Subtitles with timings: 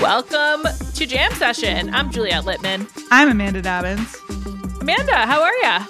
[0.00, 1.94] Welcome to Jam Session.
[1.94, 2.88] I'm Juliet Litman.
[3.10, 4.16] I'm Amanda Dobbins.
[4.80, 5.86] Amanda, how are you?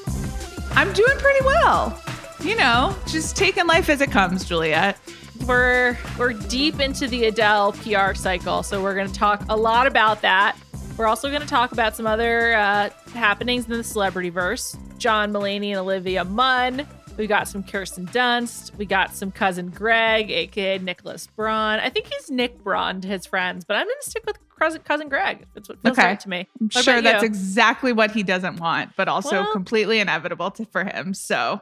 [0.73, 1.97] I'm doing pretty well.
[2.41, 4.99] You know, just taking life as it comes, Juliet.
[5.47, 9.87] We're we're deep into the Adele PR cycle, so we're going to talk a lot
[9.87, 10.57] about that.
[10.97, 14.77] We're also going to talk about some other uh, happenings in the celebrity verse.
[14.99, 16.85] John Mulaney and Olivia Munn.
[17.21, 18.75] We got some Kirsten Dunst.
[18.79, 21.79] We got some cousin Greg, aka Nicholas Braun.
[21.79, 24.81] I think he's Nick Braun to his friends, but I'm going to stick with cousin,
[24.81, 25.45] cousin Greg.
[25.53, 26.07] That's what feels Okay.
[26.09, 26.49] right to me.
[26.59, 27.27] I'm What sure that's you?
[27.27, 31.13] exactly what he doesn't want, but also Well- completely inevitable to, for him.
[31.13, 31.61] So,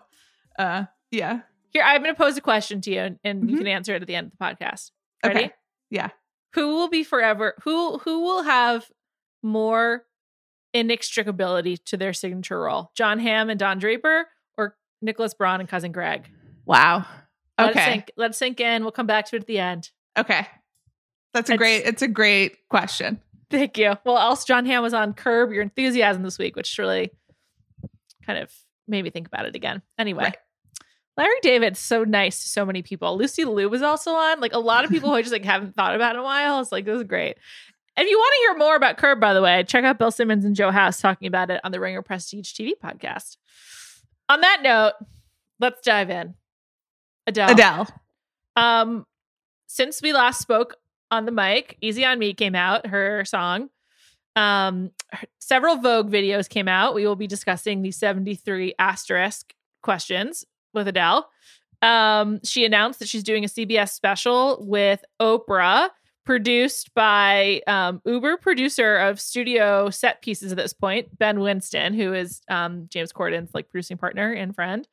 [0.61, 1.41] uh, yeah.
[1.71, 3.59] Here, I'm going to pose a question to you, and, and you Mhm.
[3.59, 4.93] can answer it at the end of the podcast.
[5.27, 5.39] Ready?
[5.47, 5.53] Okay.
[5.91, 6.11] Yeah.
[6.55, 7.55] Who will be forever?
[7.65, 8.89] Who who will have
[9.43, 10.05] more
[10.73, 12.93] inextricability to their signature role?
[12.95, 14.29] John Hamm and Don Draper,
[15.01, 16.29] Nicholas Braun and cousin Greg?
[16.67, 17.05] Wow.
[17.59, 17.85] Let it Okay.
[17.93, 18.11] sink.
[18.17, 18.83] Let it sink in.
[18.83, 19.91] We'll come back to it at the end.
[20.17, 20.47] Okay.
[21.35, 21.87] That's a It's- great.
[21.87, 23.21] It's a great question.
[23.51, 23.97] Thank you.
[24.05, 27.11] Well, else John Hamm was on Curb Your Enthusiasm this week, which really
[28.27, 28.53] kind of
[28.87, 29.83] made me think about it again.
[29.99, 30.25] Anyway.
[30.25, 30.37] Right.
[31.17, 33.17] Larry David's so nice to so many people.
[33.17, 34.39] Lucy Liu was also on.
[34.41, 36.61] Like a lot of people who I just like haven't thought about in a while.
[36.61, 37.37] It's like this is great.
[37.97, 40.45] If you want to hear more about Curb, by the way, check out Bill Simmons
[40.45, 43.37] and Joe House talking about it on the Ringer Prestige TV podcast.
[44.29, 44.93] On that note,
[45.61, 46.35] let's dive in.
[47.27, 47.51] Adele.
[47.51, 47.89] Adele.
[48.57, 49.07] Um,
[49.67, 50.77] since we last spoke
[51.11, 52.87] on the mic, "Easy on Me" came out.
[52.87, 53.71] Her song.
[54.37, 54.91] Um,
[55.39, 56.95] several Vogue videos came out.
[56.95, 60.45] We will be discussing the seventy-three asterisk questions
[60.75, 61.29] with Adele.
[61.81, 65.91] Um, she announced that she's doing a CBS special with Oprah,
[66.29, 72.13] produced by um, Uber producer of studio set pieces at this point, Ben Winston, who
[72.13, 74.87] is um, James Corden's like producing partner and friend.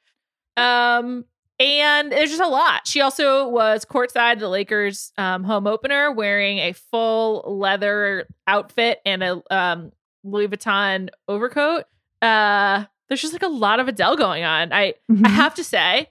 [0.56, 1.26] Um,
[1.60, 2.88] and there's just a lot.
[2.88, 9.22] She also was courtside the Lakers um, home opener wearing a full leather outfit and
[9.22, 9.92] a um,
[10.24, 11.84] Louis Vuitton overcoat.
[12.22, 14.72] Uh, there's just like a lot of Adele going on.
[14.72, 15.28] I I Mhm.
[15.28, 16.08] have to say,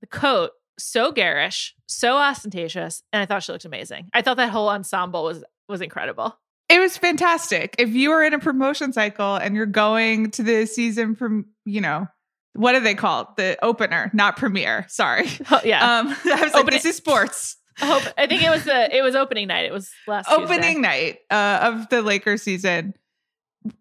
[0.00, 4.08] the coat so garish, so ostentatious, and I thought she looked amazing.
[4.12, 6.38] I thought that whole ensemble was was incredible.
[6.68, 7.76] It was fantastic.
[7.78, 11.80] If you are in a promotion cycle and you're going to the season from, you
[11.80, 12.08] know,
[12.54, 13.28] what are they called?
[13.36, 14.84] The opener, not premiere.
[14.88, 15.28] Sorry.
[15.50, 17.56] Oh, yeah, Um, I was like, Opening- this is sports.
[17.80, 18.02] I hope.
[18.18, 19.66] I think it was the it was opening night.
[19.66, 20.80] It was last Opening Tuesday.
[20.80, 22.94] night uh, of the Lakers season.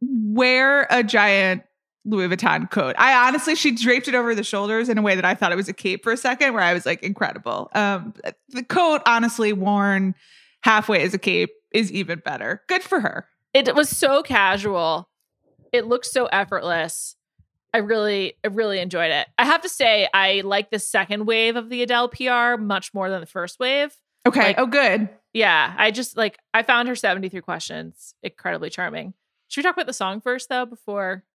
[0.02, 1.64] Wear a giant
[2.06, 2.96] Louis Vuitton coat.
[2.98, 5.56] I honestly, she draped it over the shoulders in a way that I thought it
[5.56, 7.70] was a cape for a second, where I was like, incredible.
[7.74, 8.14] Um,
[8.50, 10.16] the coat, honestly, worn
[10.62, 12.62] halfway as a cape is even better.
[12.68, 13.28] Good for her.
[13.54, 15.10] It was so casual.
[15.74, 17.16] It looked so effortless.
[17.74, 19.28] I really, I really enjoyed it.
[19.38, 23.10] I have to say, I like the second wave of the Adele PR much more
[23.10, 23.94] than the first wave.
[24.26, 24.48] Okay.
[24.48, 25.10] Like- oh, good.
[25.34, 29.14] Yeah, I just like I found her 73 questions incredibly charming.
[29.50, 31.26] Should we talk about the song first though before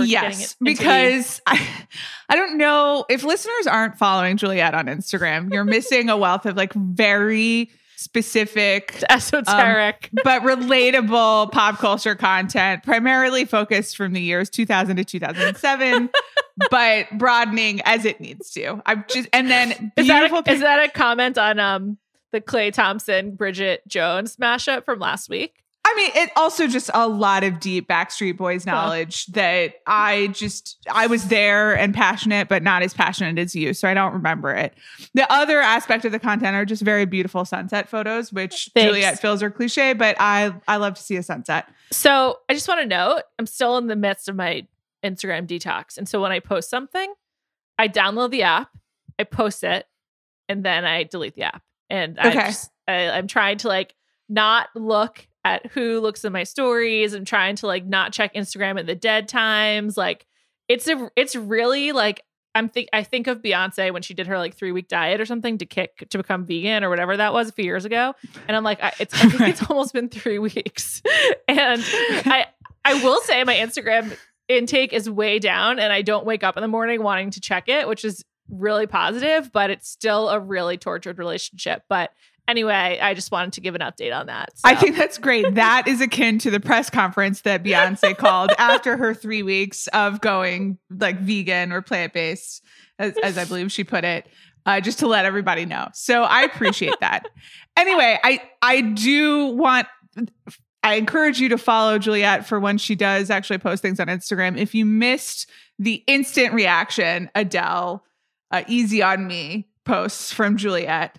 [0.00, 1.66] it yes, because I,
[2.28, 6.56] I don't know if listeners aren't following Juliet on Instagram, you're missing a wealth of
[6.56, 7.70] like very
[8.02, 10.10] specific esoteric.
[10.24, 16.10] but relatable pop culture content, primarily focused from the years 2000 to 2007,
[16.70, 18.82] but broadening as it needs to.
[18.84, 20.42] I'm just and then is that beautiful.
[20.46, 21.98] a, is that a comment on um
[22.32, 25.62] the Clay Thompson Bridget Jones mashup from last week?
[25.84, 30.78] I mean, it also just a lot of deep Backstreet Boys knowledge that I just
[30.90, 34.52] I was there and passionate, but not as passionate as you, so I don't remember
[34.52, 34.74] it.
[35.14, 38.86] The other aspect of the content are just very beautiful sunset photos, which Thanks.
[38.86, 41.68] Juliet feels are cliche, but I I love to see a sunset.
[41.90, 44.66] So I just want to note I'm still in the midst of my
[45.04, 45.98] Instagram detox.
[45.98, 47.12] And so when I post something,
[47.76, 48.70] I download the app,
[49.18, 49.86] I post it,
[50.48, 51.62] and then I delete the app.
[51.90, 53.94] And I just, I, I'm trying to like
[54.28, 57.14] not look at who looks at my stories.
[57.14, 59.96] I'm trying to like not check Instagram at the dead times.
[59.96, 60.26] Like
[60.68, 62.22] it's a it's really like
[62.54, 65.24] I'm think I think of Beyonce when she did her like three week diet or
[65.24, 68.14] something to kick to become vegan or whatever that was a few years ago,
[68.46, 71.02] and I'm like, I, it's I think it's almost been three weeks,
[71.48, 71.82] and
[72.26, 72.46] I
[72.84, 74.16] I will say my Instagram
[74.48, 77.68] intake is way down, and I don't wake up in the morning wanting to check
[77.68, 81.84] it, which is really positive, but it's still a really tortured relationship.
[81.88, 82.10] But
[82.52, 84.50] anyway, I just wanted to give an update on that.
[84.62, 85.54] I think that's great.
[85.54, 90.20] That is akin to the press conference that Beyonce called after her three weeks of
[90.20, 92.62] going like vegan or plant based,
[92.98, 94.28] as, as I believe she put it,
[94.66, 95.88] uh, just to let everybody know.
[95.94, 97.26] So I appreciate that.
[97.74, 99.88] Anyway, I I do want.
[100.82, 104.58] I encourage you to follow Juliet for when she does actually post things on Instagram.
[104.58, 108.04] If you missed the instant reaction, Adele,
[108.50, 111.18] uh, "Easy on Me" posts from Juliet,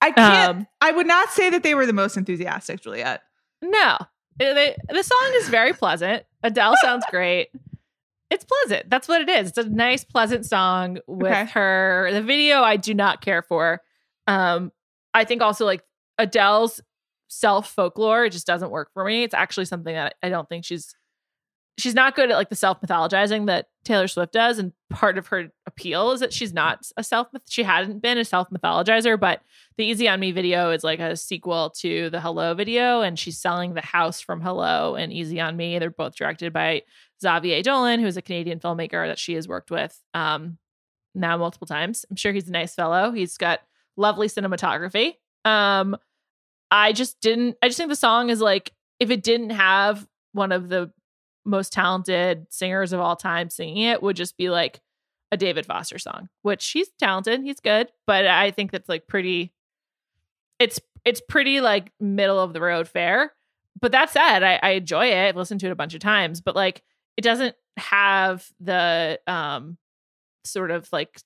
[0.00, 0.58] I can't.
[0.58, 3.22] Um, I would not say that they were the most enthusiastic, Juliet.
[3.62, 3.96] No,
[4.38, 6.24] It- they- the song is very pleasant.
[6.42, 7.48] Adele sounds great.
[8.30, 8.88] It's pleasant.
[8.90, 9.48] That's what it is.
[9.48, 11.46] It's a nice, pleasant song with Okay.
[11.46, 12.10] her.
[12.12, 13.80] The video I do not care for.
[14.26, 14.70] Um,
[15.14, 15.82] I think also like
[16.18, 16.80] Adele's
[17.30, 19.22] self folklore it just doesn't work for me.
[19.22, 20.94] It's actually something that I don't think she's
[21.78, 24.58] she's not good at like the self mythologizing that Taylor Swift does.
[24.58, 28.24] And part of her appeal is that she's not a self she hadn't been a
[28.24, 29.40] self mythologizer, but
[29.76, 33.38] the Easy on Me video is like a sequel to the Hello video, and she's
[33.38, 35.78] selling the house from Hello and Easy on Me.
[35.78, 36.82] They're both directed by
[37.22, 40.58] Xavier Dolan, who's a Canadian filmmaker that she has worked with um,
[41.14, 42.04] now multiple times.
[42.10, 43.12] I'm sure he's a nice fellow.
[43.12, 43.60] He's got
[43.96, 45.14] lovely cinematography.
[45.44, 45.96] Um,
[46.70, 47.56] I just didn't.
[47.62, 50.92] I just think the song is like if it didn't have one of the
[51.48, 54.80] most talented singers of all time singing it, would just be like
[55.32, 59.52] a David Foster song, which he's talented, he's good, but I think that's like pretty.
[60.58, 63.32] It's it's pretty like middle of the road fare.
[63.80, 65.28] But that said, I, I enjoy it.
[65.28, 66.82] I've listened to it a bunch of times, but like
[67.16, 69.78] it doesn't have the um
[70.44, 71.20] sort of like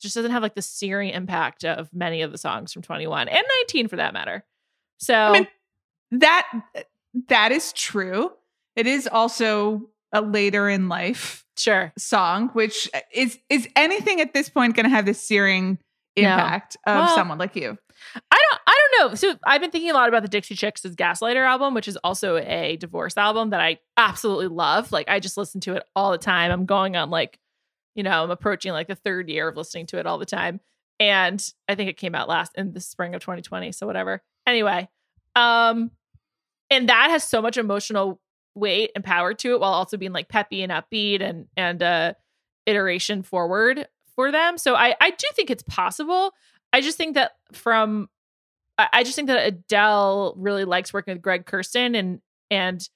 [0.00, 3.44] just doesn't have like the searing impact of many of the songs from 21 and
[3.62, 4.44] 19 for that matter.
[4.98, 5.48] So I mean,
[6.12, 6.46] that
[7.28, 8.30] that is true.
[8.76, 9.82] It is also
[10.12, 11.92] a later in life sure.
[11.98, 15.78] song, which is is anything at this point going to have the searing
[16.16, 16.22] No.
[16.22, 17.76] impact of Well, someone like you?
[18.30, 19.14] I don't I don't know.
[19.16, 22.36] So I've been thinking a lot about the Dixie Chicks' Gaslighter album, which is also
[22.36, 24.92] a divorce album that I absolutely love.
[24.92, 26.50] Like I just listen to it all the time.
[26.50, 27.38] I'm going on like,
[27.94, 30.60] you know, I'm approaching like the third year of listening to it all the time.
[31.00, 33.72] And I think it came out last in the spring of 2020.
[33.72, 34.22] So whatever.
[34.46, 34.88] Anyway.
[35.34, 35.90] Um,
[36.70, 38.20] and that has so much emotional
[38.54, 42.14] weight and power to it while also being like peppy and upbeat and and uh
[42.66, 44.58] iteration forward for them.
[44.58, 46.32] So I I do think it's possible.
[46.72, 48.08] I just think that from
[48.76, 52.20] I just think that Adele really likes working with Greg Kurstin and
[52.50, 52.88] and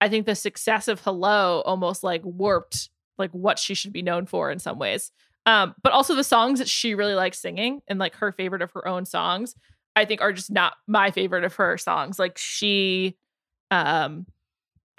[0.00, 4.26] I think the success of Hello almost like warped like what she should be known
[4.26, 5.12] for in some ways.
[5.46, 8.72] Um, but also the songs that she really likes singing and like her favorite of
[8.72, 9.54] her own songs,
[9.96, 12.18] I think are just not my favorite of her songs.
[12.18, 13.16] Like she
[13.70, 14.26] um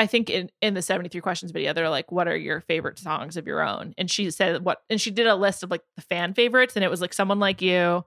[0.04, 3.38] I think in in the 73 questions video, they're like, what are your favorite songs
[3.38, 3.94] of your own?
[3.98, 6.84] And she said what and she did a list of like the fan favorites, and
[6.84, 8.04] it was like someone like you,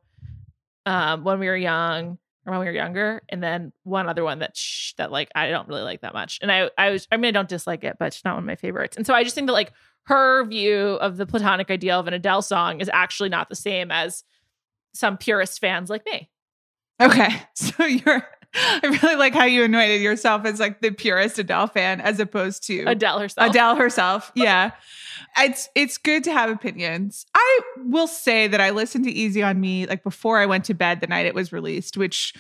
[0.85, 4.41] um, when we were young or when we were younger, and then one other one
[4.41, 6.39] that sh- that like I don't really like that much.
[6.43, 8.47] And I I was I mean I don't dislike it, but it's not one of
[8.47, 8.99] my favorites.
[8.99, 9.73] And so I just think that like
[10.05, 13.91] her view of the platonic ideal of an Adele song is actually not the same
[13.91, 14.23] as
[14.93, 16.29] some purist fans like me.
[17.01, 18.29] Okay, so you're.
[18.83, 22.67] I really like how you anointed yourself as like the purest Adele fan, as opposed
[22.69, 23.51] to Adele herself.
[23.51, 24.33] Adele herself.
[24.35, 24.71] Yeah.
[25.39, 27.27] It's it's good to have opinions.
[27.35, 30.75] I will say that I listened to Easy on Me like before I went to
[30.75, 32.33] bed the night it was released, which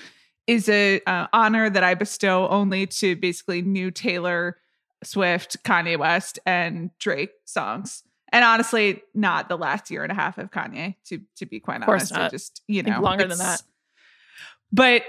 [0.46, 4.56] is a uh, honor that I bestow only to basically new Taylor
[5.04, 8.02] Swift, Kanye West, and Drake songs.
[8.32, 10.96] And honestly, not the last year and a half of Kanye.
[11.06, 13.62] To to be quite honest, I just you know longer than that.
[14.72, 15.02] But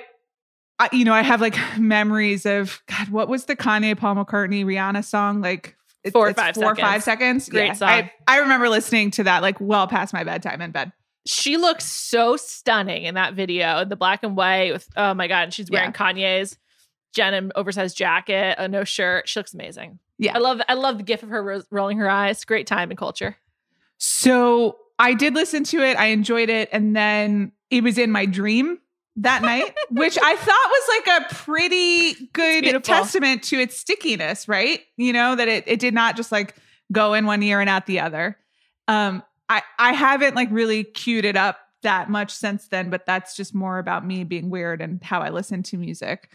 [0.79, 3.09] I, you know, I have like memories of God.
[3.09, 5.41] What was the Kanye, Paul McCartney, Rihanna song?
[5.41, 7.49] Like it- Four or it's five four or five seconds.
[7.49, 7.73] Great Yeah.
[7.73, 7.89] song.
[7.89, 10.91] I, I remember listening to that like well past my bedtime in bed.
[11.25, 15.43] She looks so stunning in that video, the black and white with oh my god,
[15.45, 16.57] and she's wearing Kanye's
[17.13, 19.27] denim oversized jacket, a no shirt.
[19.27, 19.99] She looks amazing.
[20.19, 20.35] Yeah.
[20.35, 22.45] I love I love the gif of her ro- rolling her eyes.
[22.45, 23.35] Great time and culture.
[23.97, 25.97] So I did listen to it.
[25.97, 26.69] I enjoyed it.
[26.71, 28.79] And then it was in my dream
[29.17, 34.81] that night, which I thought was like a pretty good testament to its stickiness, right?
[34.95, 36.55] You know, that it, it did not just like
[36.91, 38.37] go in one ear and out the other.
[38.87, 43.35] Um, I, I haven't like really queued it up that much since then, but that's
[43.35, 46.29] just more about me being weird and how I listen to music.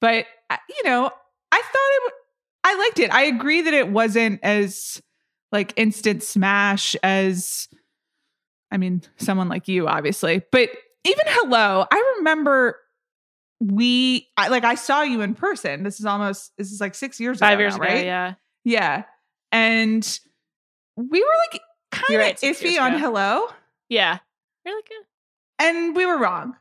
[0.00, 1.10] But, uh, you know,
[1.52, 2.22] I thought it, w-
[2.64, 3.14] I liked it.
[3.14, 5.00] I agree that it wasn't as
[5.52, 7.68] like instant smash as
[8.70, 10.42] I mean, someone like you, obviously.
[10.50, 10.70] But
[11.06, 12.76] even hello, I remember
[13.60, 15.82] we I like I saw you in person.
[15.82, 17.60] This is almost this is like six years Five ago.
[17.62, 18.04] years now, ago, right?
[18.04, 18.34] yeah.
[18.64, 19.04] Yeah.
[19.52, 20.20] And
[20.96, 23.46] we were like kind of right, iffy on hello.
[23.88, 24.18] Yeah.
[24.64, 25.64] Like, eh.
[25.64, 26.56] And we were wrong.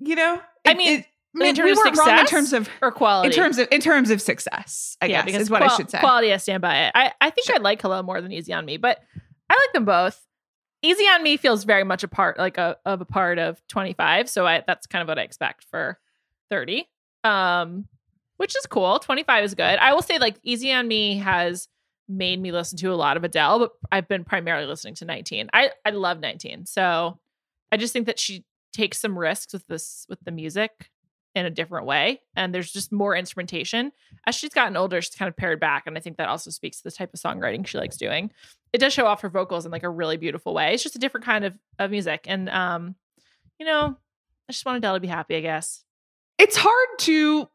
[0.00, 0.40] You know?
[0.66, 2.30] I mean, in we terms of weren't wrong in success?
[2.30, 3.28] terms of or quality.
[3.28, 5.90] in terms of in terms of success, I yeah, guess because is what I should
[5.90, 5.98] say.
[6.00, 6.92] Quality, I stand by it.
[6.94, 7.56] I, I think Sure.
[7.56, 8.98] I like Hello more than Easy on Me, but
[9.50, 10.20] I like them both.
[10.82, 14.28] Easy on Me feels very much a part, like a of a part of 25.
[14.28, 15.98] So I that's kind of what I expect for
[16.50, 16.88] 30.
[17.24, 17.86] Um,
[18.38, 18.98] which is cool.
[18.98, 19.78] 25 is good.
[19.78, 21.68] I will say, like, Easy on Me has
[22.08, 25.50] made me listen to a lot of Adele, but I've been primarily listening to 19.
[25.52, 26.64] I, I love 19.
[26.64, 27.18] So
[27.70, 30.90] I just think that she takes some risks with this with the music
[31.34, 32.20] in a different way.
[32.34, 33.92] And there's just more instrumentation.
[34.26, 35.86] As she's gotten older, she's kind of pared back.
[35.86, 38.30] And I think that also speaks to the type of songwriting she likes doing.
[38.72, 40.74] It does show off her vocals in like a really beautiful way.
[40.74, 42.24] It's just a different kind of, of music.
[42.26, 42.96] And um,
[43.58, 43.96] you know,
[44.48, 45.84] I just want Adele to be happy, I guess.
[46.38, 47.48] it's hard to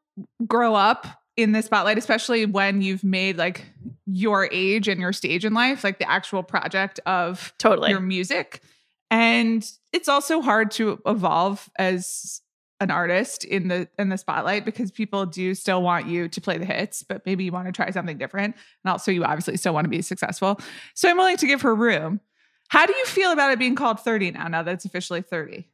[0.46, 3.66] grow up in the spotlight, especially when you've made like
[4.06, 7.90] your age and your stage in life, like the actual project of Totally.
[7.90, 8.62] your music.
[9.10, 12.42] And it's also hard to evolve as
[12.84, 16.58] an artist in the in the spotlight because people do still want you to play
[16.58, 18.56] the hits, but maybe you want to try something different.
[18.84, 20.60] And also you obviously still want to be successful.
[20.94, 22.22] So I'm willing to give her room.
[22.70, 25.68] How do you feel about it being called 30 now, now that it's officially 30?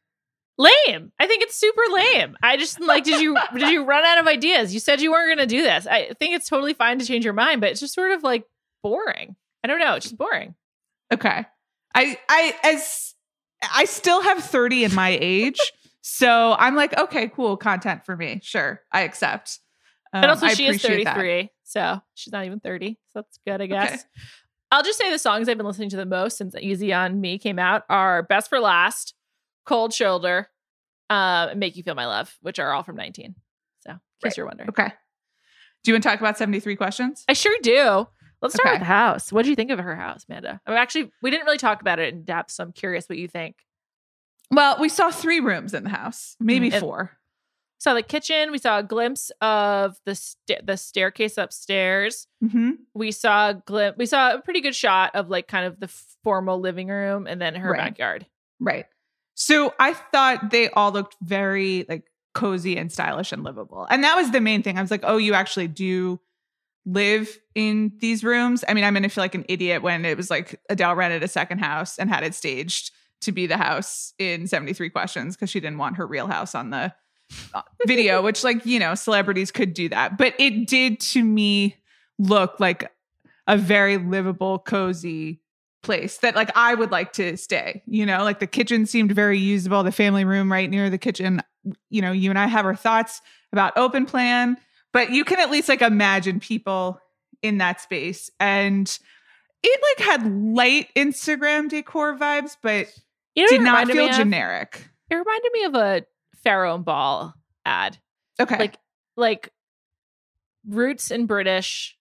[0.60, 1.12] lame.
[1.18, 2.38] I think it's super lame.
[2.44, 4.74] I just like did you did you run out of ideas?
[4.74, 5.88] You said you weren't going to do this.
[5.88, 8.44] I think it's totally fine to change your mind, but it's just sort of like
[8.84, 9.36] boring.
[9.64, 10.54] I don't know, it's just boring.
[11.12, 11.46] Okay.
[11.96, 13.16] I I as
[13.74, 15.60] I still have 30 in my age.
[16.02, 18.40] So I'm like, okay, cool, content for me.
[18.44, 18.82] Sure.
[18.92, 19.60] I accept.
[20.14, 21.16] Um, and also I she is appreciate that.
[21.16, 22.98] 33, so she's not even 30.
[23.12, 23.92] So that's good, I guess.
[23.94, 24.04] Okay.
[24.72, 27.38] I'll just say the songs I've been listening to the most since Easy on Me
[27.40, 29.14] came out are Best for Last,
[29.66, 30.48] Cold Shoulder,
[31.10, 33.36] uh, Make You Feel My Love, which are all from 19.
[33.82, 34.38] So, in case Right.
[34.38, 34.70] you're wondering.
[34.70, 34.88] Okay.
[35.84, 37.24] Do you want to talk about 73 questions?
[37.28, 38.08] I sure do.
[38.42, 38.74] Let's start Okay.
[38.76, 39.32] with the house.
[39.32, 40.62] What do you think of her house, Amanda?
[40.66, 43.18] I mean, actually, we didn't really talk about it in depth, so I'm curious what
[43.18, 43.56] you think.
[44.52, 47.12] Well, we saw three rooms in the house, maybe Mm, four.
[47.78, 48.52] saw the kitchen.
[48.52, 52.28] We saw a glimpse of the sta- the staircase upstairs.
[52.44, 52.72] Mm-hmm.
[52.94, 53.98] We saw a glimpse.
[53.98, 55.88] We saw a pretty good shot of like kind of the
[56.24, 57.78] formal living room and then her Right.
[57.80, 58.26] backyard.
[58.60, 58.86] Right.
[59.36, 62.04] So I thought they all looked very like
[62.34, 63.88] cozy and stylish and livable.
[63.90, 64.78] And that was the main thing.
[64.78, 66.20] I was like, oh, you actually do
[66.86, 68.66] live in these rooms.
[68.68, 71.28] I mean, I'm gonna feel like an idiot when it was like Adele rented a
[71.28, 72.92] second house and had it staged
[73.22, 76.70] to be the house in 73 questions because she didn't want her real house on
[76.70, 76.94] the
[77.54, 80.18] uh, video, which like, you know, celebrities could do that.
[80.18, 81.76] But it did to me
[82.18, 82.92] look like
[83.48, 85.42] a very livable, cozy
[85.82, 87.82] place that like I would like to stay.
[87.86, 91.42] You know, like the kitchen seemed very usable, the family room right near the kitchen.
[91.90, 93.22] You know, you and I have our thoughts
[93.52, 94.58] about open plan,
[94.94, 97.00] but you can at least like imagine people
[97.42, 98.30] in that space.
[98.40, 98.88] And
[99.64, 102.88] it like had light Instagram decor vibes, but
[103.40, 104.16] You know, did not feel me of?
[104.16, 104.90] generic.
[105.10, 106.06] It reminded me of a
[106.44, 107.34] Farrow and Ball
[107.66, 107.98] ad,
[108.40, 108.58] Okay.
[108.58, 108.78] like
[109.18, 109.52] like
[110.68, 111.98] roots in British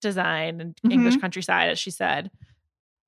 [0.00, 0.92] design and Mhm.
[0.92, 2.30] English countryside, as she said,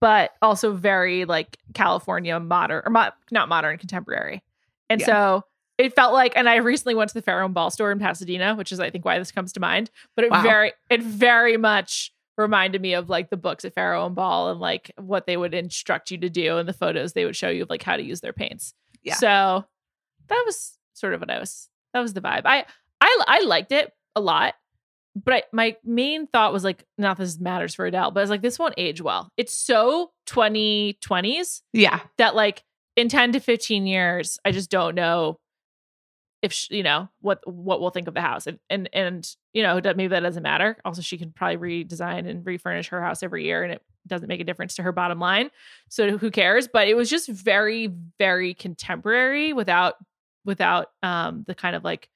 [0.00, 4.42] but also very like California modern or mo- not modern, contemporary.
[4.90, 5.06] And Yeah.
[5.06, 5.44] so
[5.78, 8.54] it felt like, and I recently went to the Farrow and Ball store in Pasadena,
[8.54, 9.90] which is I think why this comes to mind.
[10.14, 10.42] But it Wow.
[10.42, 14.60] very, it very much reminded me of like the books at Farrow and Ball and
[14.60, 17.62] like what they would instruct you to do and the photos they would show you
[17.64, 18.74] of like how to use their paints.
[19.02, 19.14] Yeah.
[19.16, 19.64] So
[20.28, 22.42] that was sort of what I was that was the vibe.
[22.44, 22.64] I
[23.00, 24.54] I I liked it a lot,
[25.16, 28.30] but I, my main thought was like, not this matters for Adele, but I was
[28.30, 29.30] like, this won't age well.
[29.36, 32.00] It's so 2020s Yeah.
[32.18, 32.62] that like
[32.96, 35.38] in 10 to 15 years, I just don't know
[36.42, 39.62] if sh you know what what we'll think of the house and and and you
[39.62, 43.44] know maybe that doesn't matter also she can probably redesign and refurnish her house every
[43.44, 45.50] year and it doesn't make a difference to her bottom line
[45.88, 49.94] so who cares but it was just very very contemporary without
[50.44, 52.08] without um the kind of like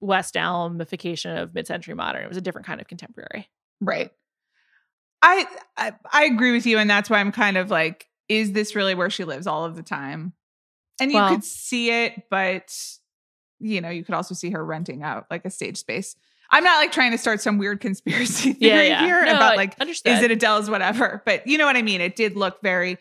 [0.00, 3.48] west elmification of mid-century modern it was a different kind of contemporary
[3.80, 4.10] Right.
[5.22, 8.74] I, I I agree with you, and that's why I'm kind of like, is this
[8.74, 10.32] really where she lives all of the time?
[11.00, 12.74] And you Well- could see it, but
[13.62, 16.16] you know, you could also see her renting out like a stage space.
[16.50, 20.02] I'm not like trying to start some weird conspiracy theory here No, about like is
[20.22, 22.00] it Adele's whatever, but you know what I mean.
[22.00, 22.98] It did look very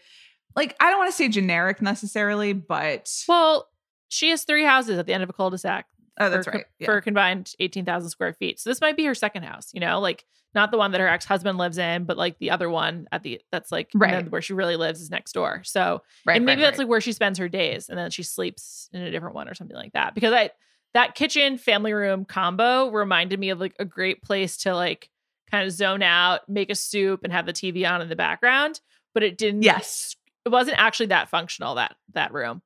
[0.55, 3.67] like I don't want to say generic necessarily, but well
[4.07, 5.85] she has three houses at the end of a cul-de-sac
[6.21, 6.65] oh, that's for, right.
[6.79, 6.85] Yeah.
[6.85, 8.59] for a combined 18,000 square feet.
[8.59, 11.07] So this might be her second house, you know, like not the one that her
[11.07, 14.29] ex-husband lives in, but like the other one at the that's like Right.
[14.29, 15.61] where she really lives is next door.
[15.63, 18.23] So right, and maybe right, that's like where she spends her days and then she
[18.23, 20.13] sleeps in a different one or something like that.
[20.13, 20.51] Because I
[20.93, 25.09] that kitchen family room combo reminded me of like a great place to like
[25.49, 28.81] kind of zone out, make a soup and have the TV on in the background,
[29.13, 30.15] but it didn't yes.
[30.45, 32.61] it wasn't actually that functional that that room.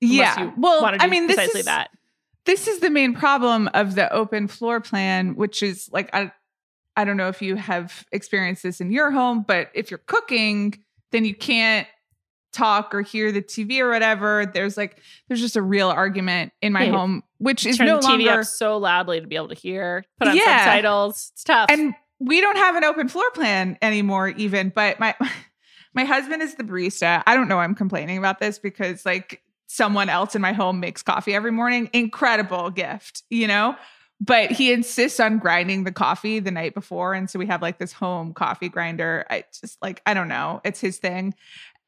[0.00, 0.40] Yeah.
[0.40, 1.90] you Well, I mean, this precisely is, that.
[2.44, 6.30] This is the main problem of the open floor plan which is like i
[6.96, 10.74] i don't know if you have experienced this in your home but if you're cooking
[11.10, 11.86] then you can't
[12.52, 16.70] talk or hear the tv or whatever there's like there's just a real argument in
[16.72, 19.48] my home which is turn no the TV longer up so loudly to be able
[19.48, 20.64] to hear, put on Yeah.
[20.64, 21.30] subtitles.
[21.32, 21.70] It's tough.
[21.70, 25.14] and we don't have an open floor plan anymore even but my
[25.94, 29.42] my husband is the barista i don't know why i'm complaining about this because like
[29.72, 31.88] someone else in my home makes coffee every morning.
[31.92, 33.74] Incredible gift you know?
[34.20, 37.78] But he insists on grinding the coffee the night before and so we have like
[37.78, 39.24] this home coffee grinder.
[39.30, 40.60] I just like i don't know.
[40.64, 41.34] It's his thing.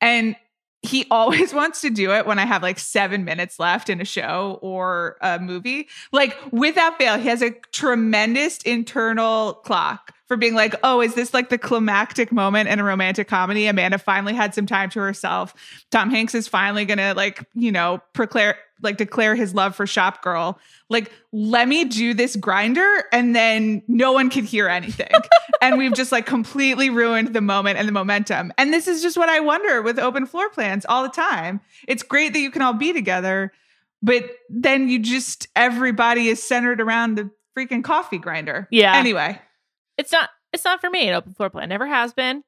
[0.00, 0.34] And
[0.82, 4.04] he always wants to do it when I have like seven minutes left in a
[4.04, 5.88] show or a movie.
[6.12, 11.34] Like without fail, he has a tremendous internal clock for being like, oh, is this
[11.34, 13.66] like the climactic moment in a romantic comedy?
[13.66, 15.54] Amanda finally had some time to herself.
[15.90, 20.22] Tom Hanks is finally gonna like, you know, proclaim like declare his love for Shop
[20.22, 20.58] Girl.
[20.88, 25.10] Like, let me do this grinder, and then no one can hear anything.
[25.62, 28.52] and we've just like completely ruined the moment and the momentum.
[28.58, 31.60] And this is just what I wonder with open floor plans all the time.
[31.88, 33.52] It's great that you can all be together,
[34.02, 38.68] but then you just everybody is centered around the freaking coffee grinder.
[38.70, 38.96] Yeah.
[38.96, 39.40] Anyway,
[39.98, 41.68] it's not it's not for me an open floor plan.
[41.68, 42.44] Never has been.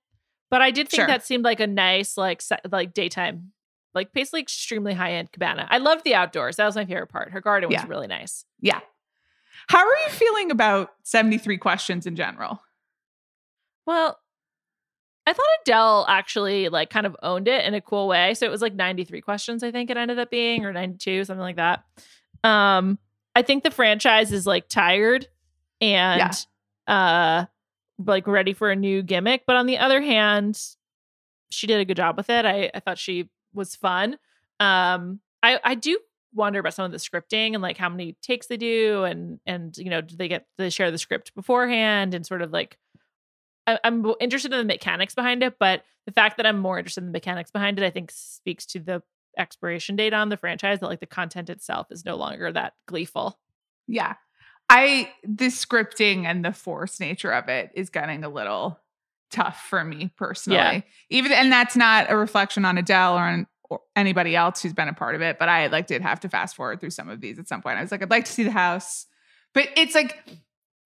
[0.48, 1.06] But I did think Sure.
[1.08, 3.52] that seemed like a nice like like daytime
[3.94, 5.66] like basically extremely high end cabana.
[5.70, 6.56] I loved the outdoors.
[6.56, 7.30] That was my favorite part.
[7.32, 7.86] Her garden was Yeah.
[7.88, 8.44] really nice.
[8.60, 8.80] yeah.
[9.68, 12.62] How are you feeling about 73 questions in general?
[13.86, 14.18] Well,
[15.26, 18.34] I thought Adele actually like kind of owned it in a cool way.
[18.34, 21.40] So it was like 93 questions, I think it ended up being, or 92, something
[21.40, 21.82] like that.
[22.44, 22.98] Um,
[23.34, 25.26] I think the franchise is like tired
[25.80, 26.20] and
[26.86, 27.46] uh
[28.04, 29.44] like ready for a new gimmick.
[29.46, 30.60] But on the other hand,
[31.50, 32.44] she did a good job with it.
[32.44, 34.18] I, I thought she was fun.
[34.60, 35.98] Um, I, I do
[36.34, 39.76] wonder about some of the scripting and like how many takes they do and and
[39.78, 42.76] you know, do they get they share the script beforehand and sort of like
[43.66, 47.06] I'm interested in the mechanics behind it, but the fact that I'm more interested in
[47.06, 49.02] the mechanics behind it, I think speaks to the
[49.36, 53.38] expiration date on the franchise that like the content itself is no longer that gleeful.
[53.88, 54.14] Yeah.
[54.68, 58.80] I the scripting and the forced nature of it is getting a little
[59.30, 60.58] tough for me personally.
[60.58, 60.80] Yeah.
[61.10, 64.88] Even and that's not a reflection on Adele or on or anybody else who's been
[64.88, 67.20] a part of it, but I like did have to fast forward through some of
[67.20, 67.78] these at some point.
[67.78, 69.06] I was like I'd like to see the house.
[69.54, 70.22] But it's like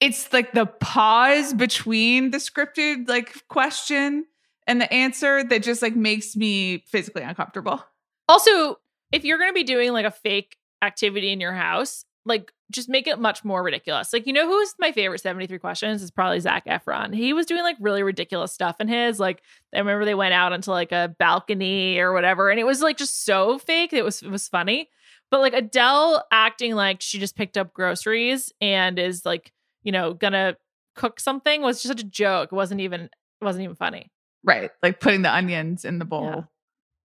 [0.00, 4.24] it's like the pause between the scripted like question
[4.66, 7.84] and the answer that just like makes me physically uncomfortable.
[8.28, 8.76] Also,
[9.12, 12.88] if you're going to be doing like a fake activity in your house, like just
[12.88, 14.12] make it much more ridiculous.
[14.12, 17.14] Like, you know who's my favorite 73 questions is probably Zac Efron.
[17.14, 19.18] He was doing like really ridiculous stuff in his.
[19.18, 19.42] Like,
[19.74, 22.96] I remember they went out onto like a balcony or whatever, and it was like
[22.96, 23.92] just so fake.
[23.92, 24.88] It was it was funny.
[25.30, 29.52] But like Adele acting like she just picked up groceries and is like,
[29.82, 30.56] you know, gonna
[30.96, 32.52] cook something was just such a joke.
[32.52, 34.10] It wasn't even it wasn't even funny.
[34.44, 34.70] Right.
[34.82, 36.24] Like putting the onions in the bowl.
[36.24, 36.42] Yeah.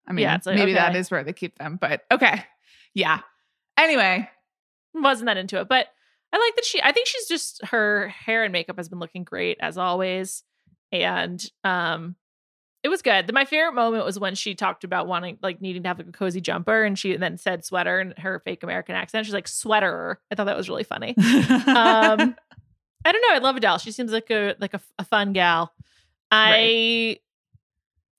[0.08, 1.00] I mean, Yeah, like, maybe that okay.
[1.00, 2.44] is where they keep them, but okay.
[2.94, 3.20] Yeah.
[3.78, 4.30] Anyway,
[4.94, 5.88] wasn't that into it but
[6.32, 9.24] i like that she i think she's just her hair and makeup has been looking
[9.24, 10.44] great as always
[10.92, 12.16] and um
[12.84, 13.34] it was good.
[13.34, 16.12] My favorite moment was when she talked about wanting, like, needing to have like, a
[16.12, 19.26] cozy jumper, and she then said sweater in her fake American accent.
[19.26, 20.20] She's like sweater.
[20.30, 21.16] I thought that was really funny.
[21.18, 22.36] um,
[23.06, 23.36] I don't know.
[23.36, 23.78] I love Adele.
[23.78, 25.74] She seems like a like a, a fun gal.
[26.30, 27.22] I right.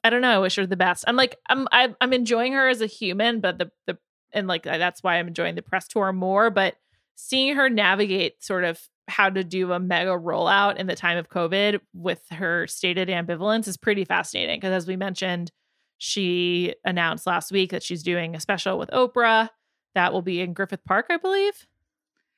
[0.03, 0.37] I don't know.
[0.37, 1.05] I wish her the best.
[1.07, 3.99] I'm like I'm I, I'm enjoying her as a human, but the the
[4.35, 6.51] and like that's why I'm enjoying the press tour more.
[6.51, 6.77] But
[7.15, 11.29] seeing her navigate sort of how to do a mega rollout in the time of
[11.29, 14.59] COVID with her stated ambivalence is pretty fascinating.
[14.59, 15.53] Because as we mentioned,
[15.99, 19.51] she announced last week that she's doing a special with Oprah
[19.95, 21.67] that will be in Griffith Park, I believe.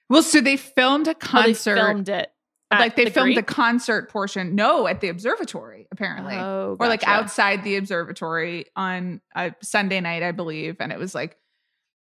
[0.08, 1.72] Well, so they filmed a concert.
[1.72, 2.30] Oh, they filmed it
[2.70, 3.46] like they the filmed Greek?
[3.46, 4.54] the concert portion.
[4.54, 10.22] No, at the observatory apparently, oh, or like outside the observatory on a Sunday night,
[10.22, 11.36] I believe, and it was like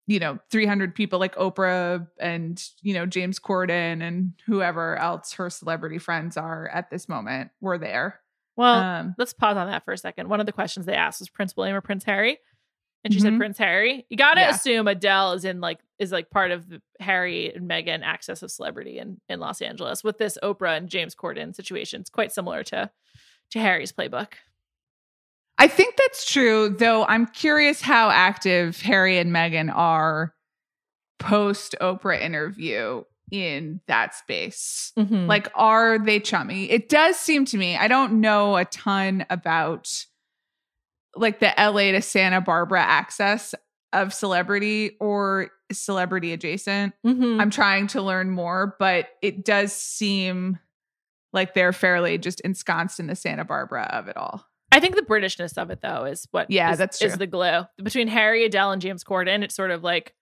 [0.07, 5.49] you know 300 people like Oprah and you know James Corden and whoever else her
[5.49, 8.19] celebrity friends are at this moment were there.
[8.57, 10.29] Well, um, let's pause on that for a second.
[10.29, 12.39] One of the questions they asked was Prince William or Prince Harry.
[13.03, 13.29] And she mm-hmm.
[13.29, 14.05] said Prince Harry.
[14.09, 14.51] You got to yeah.
[14.51, 18.51] assume Adele is in like is like part of the Harry and Meghan access of
[18.51, 22.01] celebrity in in Los Angeles with this Oprah and James Corden situation.
[22.01, 22.91] It's quite similar to
[23.51, 24.33] to Harry's playbook.
[25.61, 27.05] I think that's true, though.
[27.05, 30.33] I'm curious how active Harry and Meghan are
[31.19, 34.91] post Oprah interview in that space.
[34.97, 35.27] Mm-hmm.
[35.27, 36.67] Like, are they chummy?
[36.71, 37.77] It does seem to me.
[37.77, 40.03] I don't know a ton about
[41.15, 43.53] like the LA to Santa Barbara access
[43.93, 46.95] of celebrity or celebrity adjacent.
[47.05, 47.39] Mm-hmm.
[47.39, 50.57] I'm trying to learn more, but it does seem
[51.33, 54.43] like they're fairly just ensconced in the Santa Barbara of it all.
[54.71, 57.07] I think the Britishness of it though is what yeah, is, that's true.
[57.07, 57.63] is the glue.
[57.81, 60.13] Between Harry, Adele, and James Corden, it's sort of like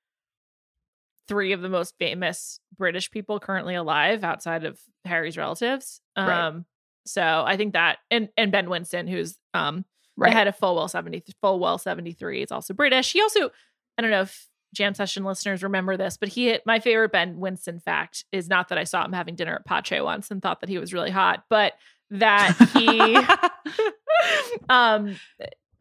[1.28, 6.02] three of the most famous British people currently alive outside of Harry's relatives.
[6.16, 6.64] Um right.
[7.06, 9.86] so I think that and and Ben Winston, who's um
[10.18, 10.30] right.
[10.30, 13.14] the head of Fulwell 70 Fulwell 73 is also British.
[13.14, 13.50] He also,
[13.98, 17.80] I don't know if jam session listeners remember this, but he my favorite Ben Winston
[17.80, 20.70] fact is not that I saw him having dinner at Pache once and thought that
[20.70, 21.74] he was really hot, but
[22.12, 23.18] that he
[24.70, 25.16] um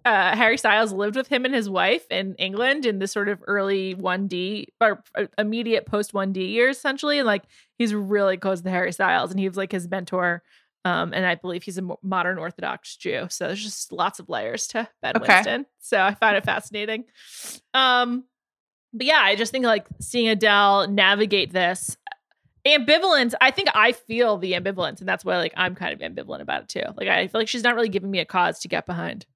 [0.04, 3.42] uh, Harry Styles lived with him and his wife in England in the sort of
[3.46, 7.18] early 1D or uh, immediate post 1D years, essentially.
[7.18, 7.42] And like
[7.76, 10.42] he's really close to Harry Styles and he was like his mentor
[10.84, 13.26] um, and I believe he's a modern Orthodox Jew.
[13.28, 15.34] So there's just lots of layers to Ben Okay.
[15.34, 15.66] Winston.
[15.80, 17.04] So I find it fascinating.
[17.74, 18.24] Um,
[18.94, 21.97] but yeah, I just think like seeing Adele navigate this
[22.76, 23.34] ambivalence.
[23.40, 26.62] I think I feel the ambivalence, and that's why like I'm kind of ambivalent about
[26.62, 26.92] it too.
[26.96, 29.26] Like I feel like she's not really giving me a cause to get behind.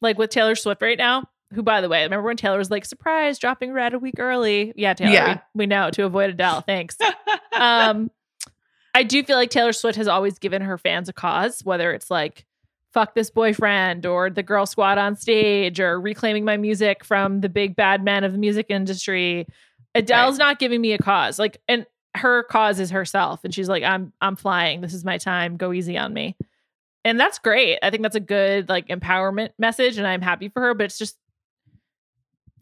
[0.00, 2.84] Like with Taylor Swift right now, who by the way, remember when Taylor was like,
[2.84, 4.72] surprise, dropping red a week early?
[4.76, 5.40] Yeah, Taylor, Yeah.
[5.54, 6.62] We, we know to avoid Adele.
[6.62, 6.96] Thanks.
[7.52, 8.10] um
[8.94, 12.10] I do feel like Taylor Swift has always given her fans a cause, whether it's
[12.10, 12.44] like
[12.92, 17.48] fuck this boyfriend or the girl squad on stage or reclaiming my music from the
[17.48, 19.46] big bad men of the music industry.
[19.94, 21.38] Adele's not giving me a cause.
[21.38, 24.80] Like and her cause is herself and she's like I'm I'm flying.
[24.80, 25.56] This is my time.
[25.56, 26.36] Go easy on me.
[27.04, 27.78] And that's great.
[27.82, 30.98] I think that's a good like empowerment message and I'm happy for her, but it's
[30.98, 31.16] just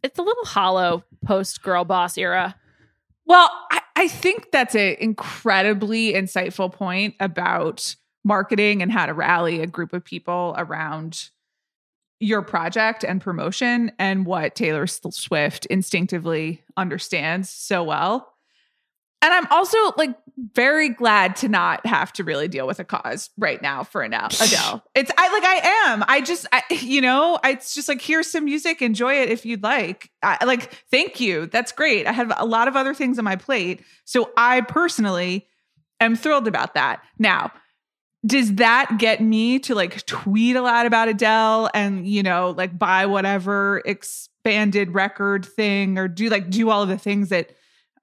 [0.03, 2.55] it's a little hollow post girl boss era.
[3.27, 9.61] Well, I, I think that's an incredibly insightful point about marketing and how to rally
[9.61, 11.31] a group of people around
[12.21, 18.35] your project and promotion and what Taylor Swift instinctively understands so well.
[19.21, 20.17] And I'm also like
[20.55, 24.29] very glad to not have to really deal with a cause right now for Adele.
[24.41, 24.85] Adele.
[24.95, 26.05] It's I like I am.
[26.07, 29.63] I just I, you know, it's just like here's some music, enjoy it if you'd
[29.63, 30.11] like.
[30.23, 31.47] I, like thank you.
[31.47, 32.07] That's great.
[32.07, 33.83] I have a lot of other things on my plate.
[34.05, 35.49] So I personally
[36.01, 37.03] am thrilled about that.
[37.19, 37.53] Now,
[38.25, 42.79] does that get me to like tweet a lot about Adele and you know, like
[42.79, 47.53] buy whatever expanded record thing or do like do all of the things that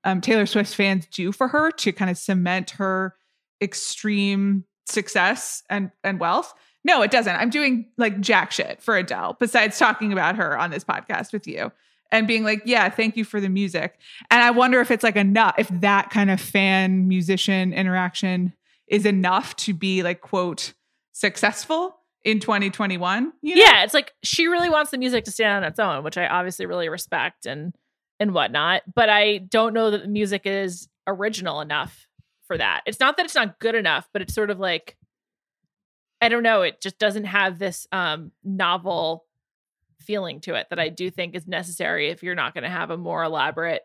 [0.06, 3.16] um, Taylor Swift fans do for her to kind of cement her
[3.62, 6.54] extreme success and and wealth.
[6.84, 7.36] No, it doesn't.
[7.36, 11.48] I'm doing like jack shit for Adele besides talking about her on this podcast with
[11.48, 11.72] you
[12.12, 13.98] and being like, yeah, thank you for the music.
[14.30, 18.54] And I wonder if it's like enough, if that kind of fan musician interaction
[18.88, 20.74] is enough to be like, quote,
[21.12, 23.34] successful in 2021.
[23.42, 23.62] You know?
[23.62, 26.28] Yeah, it's like she really wants the music to stand on its own, which I
[26.28, 27.76] obviously really respect and
[28.20, 28.84] and whatnot.
[28.94, 32.08] But I don't know that the music is original enough
[32.48, 32.82] for that.
[32.86, 34.98] It's not that it's not good enough, but it's sort of like
[36.22, 39.26] I don't know, it just doesn't have this um novel
[40.02, 42.92] feeling to it that I do think is necessary if you're not going to have
[42.92, 43.82] a more elaborate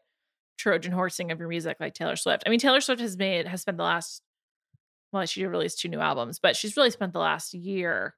[0.58, 2.42] Trojan horsing of your music like Taylor Swift.
[2.44, 4.22] I mean, Taylor Swift has made has spent the last
[5.12, 8.14] well, she released two new albums, but she's really spent the last year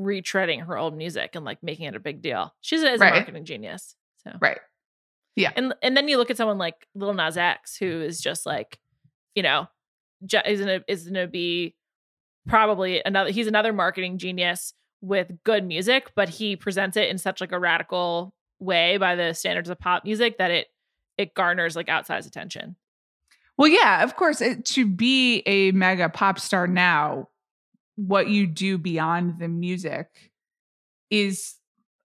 [0.00, 2.54] retreading her old music and like making it a big deal.
[2.62, 3.12] She's a, Right.
[3.12, 3.96] a marketing genius.
[4.24, 4.58] So Right.
[5.56, 8.78] And and then you look at someone like Lil Nas X, who is just like,
[9.34, 9.66] you know,
[10.44, 11.74] is gonna is gonna be
[12.46, 13.30] probably another.
[13.30, 17.58] He's another marketing genius with good music, but he presents it in such like a
[17.58, 20.68] radical way by the standards of pop music that it
[21.18, 22.76] it garners like outsized attention.
[23.58, 24.40] Well, yeah, of course.
[24.40, 27.28] It, to be a mega pop star now,
[27.96, 30.32] what you do beyond the music
[31.10, 31.54] is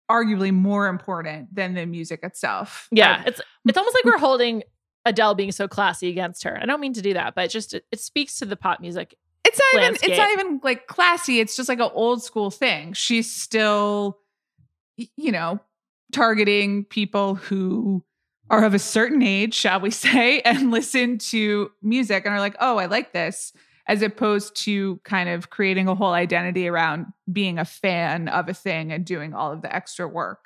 [0.10, 2.88] arguably more important than the music itself.
[2.92, 4.64] Yeah, Like, it's it's almost like we're holding
[5.06, 6.58] Adele being so classy against her.
[6.62, 8.80] I don't mean to do that, but it just it, it speaks to the pop
[8.80, 9.16] music.
[9.46, 11.40] it's not even it's not even like classy.
[11.40, 12.94] It's just like an old school thing.
[12.94, 14.20] She's still,
[14.96, 15.60] you know,
[16.12, 18.04] targeting people who
[18.50, 22.56] are of a certain age, shall we say, and listen to music and are like,
[22.60, 23.54] oh, I like this,
[23.88, 28.54] as opposed to kind of creating a whole identity around being a fan of a
[28.54, 30.40] thing and doing all of the extra work,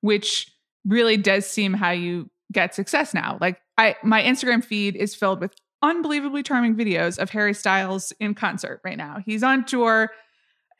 [0.00, 0.50] which
[0.86, 3.38] really does seem how you get success now.
[3.40, 8.34] Like I my Instagram feed is filled with unbelievably charming videos of Harry Styles in
[8.34, 9.18] concert right now.
[9.24, 10.10] He's on tour.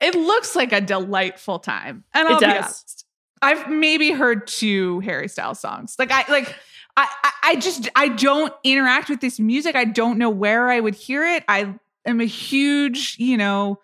[0.01, 2.05] It looks like a delightful time.
[2.15, 3.05] And It I'll be honest.
[3.43, 5.97] I've maybe heard two Harry Styles songs.
[5.99, 6.55] Like I like
[6.97, 9.77] I, I I just I don't interact with this music.
[9.77, 11.45] I don't know where I would hear it.
[11.49, 11.75] I
[12.07, 13.81] am a huge, you know,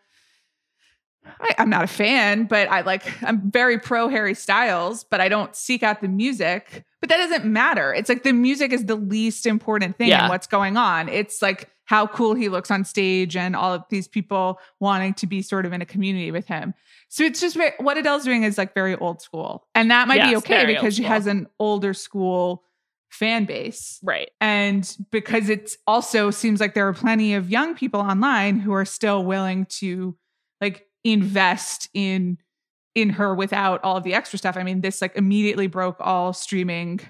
[1.41, 5.29] I, I'm not a fan, but I like I'm very pro Harry Styles, but I
[5.29, 6.85] don't seek out the music.
[7.01, 7.93] But that doesn't matter.
[7.95, 10.25] It's like the music is the least important thing Yeah.
[10.25, 11.09] in what's going on.
[11.09, 15.27] It's like how cool he looks on stage and all of these people wanting to
[15.27, 16.75] be sort of in a community with him.
[17.09, 19.67] So it's just very, what Adele's doing is like very old school.
[19.75, 22.63] And that might be okay because she has an older school
[23.13, 23.99] fan base.
[24.03, 24.31] Right.
[24.41, 28.85] And because it also seems like there are plenty of young people online who are
[28.85, 30.17] still willing to
[30.61, 32.39] like invest in
[32.95, 34.57] in her without all of the extra stuff.
[34.57, 37.01] I mean, this like immediately broke all streaming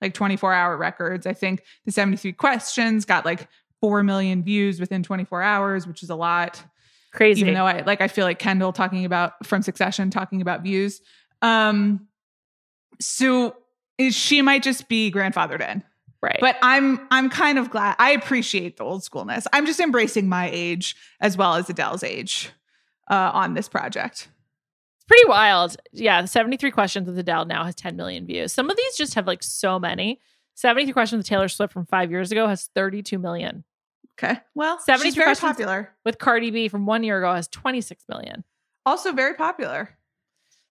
[0.00, 1.26] like 24 hour records.
[1.26, 3.48] I think the 73 questions got like
[3.80, 6.62] 4 million views within 24 hours, which is a lot
[7.12, 7.40] Crazy.
[7.40, 11.00] even though I like I feel like Kendall talking about from Succession talking about views.
[11.40, 12.08] Um
[13.00, 13.56] so
[14.06, 15.82] is she might just be grandfathered in.
[16.22, 16.38] right.
[16.40, 19.46] But I'm I'm kind of glad I appreciate the old schoolness.
[19.52, 22.50] I'm just embracing my age as well as Adele's age
[23.10, 24.28] uh on this project.
[24.96, 25.76] It's pretty wild.
[25.92, 28.52] Yeah, 73 questions with Adele now has 10 million views.
[28.52, 30.20] Some of these just have like so many.
[30.54, 33.64] 73 questions with Taylor Swift from five years ago has 32 million.
[34.22, 34.38] Okay.
[34.54, 35.50] Well, 73 she's very questions.
[35.52, 35.92] popular.
[36.04, 38.44] With Cardi B from one year ago has 26 million.
[38.86, 39.96] Also very popular.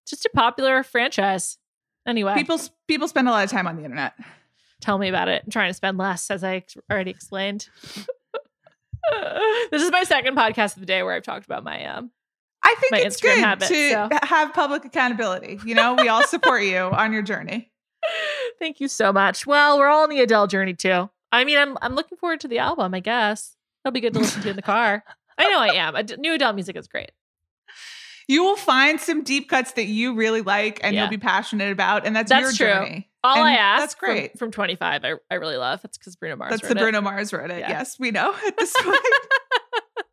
[0.07, 1.57] Just a popular franchise.
[2.07, 4.13] Anyway, People people spend a lot of time on the internet.
[4.81, 5.43] tell me about it.
[5.45, 7.69] I'm trying to spend less, as I already explained.
[9.71, 12.11] this is my second podcast of the day where I've talked about my um
[12.63, 14.09] I think My it's Instagram good habit, to so.
[14.23, 15.59] have public accountability.
[15.65, 17.71] You know, we all support you on your journey.
[18.59, 19.47] Thank you so much.
[19.47, 21.09] Well, we're all on the Adele journey too.
[21.31, 22.93] I mean, I'm I'm looking forward to the album.
[22.93, 25.03] I guess it'll be good to listen to in the car.
[25.37, 25.95] I know I am.
[26.19, 27.11] New Adele music is great.
[28.31, 31.01] You will find some deep cuts that you really like and Yeah.
[31.01, 32.85] you'll be passionate about, and that's, That's your true.
[32.85, 33.09] journey.
[33.25, 34.39] All And I ask That's from- great.
[34.39, 35.03] from, 25.
[35.03, 35.81] I, I really love.
[35.81, 36.51] That's because Bruno Mars.
[36.51, 36.77] that's the it.
[36.77, 37.59] Bruno Mars wrote it.
[37.59, 37.69] Yeah.
[37.69, 38.99] Yes, we know at this point.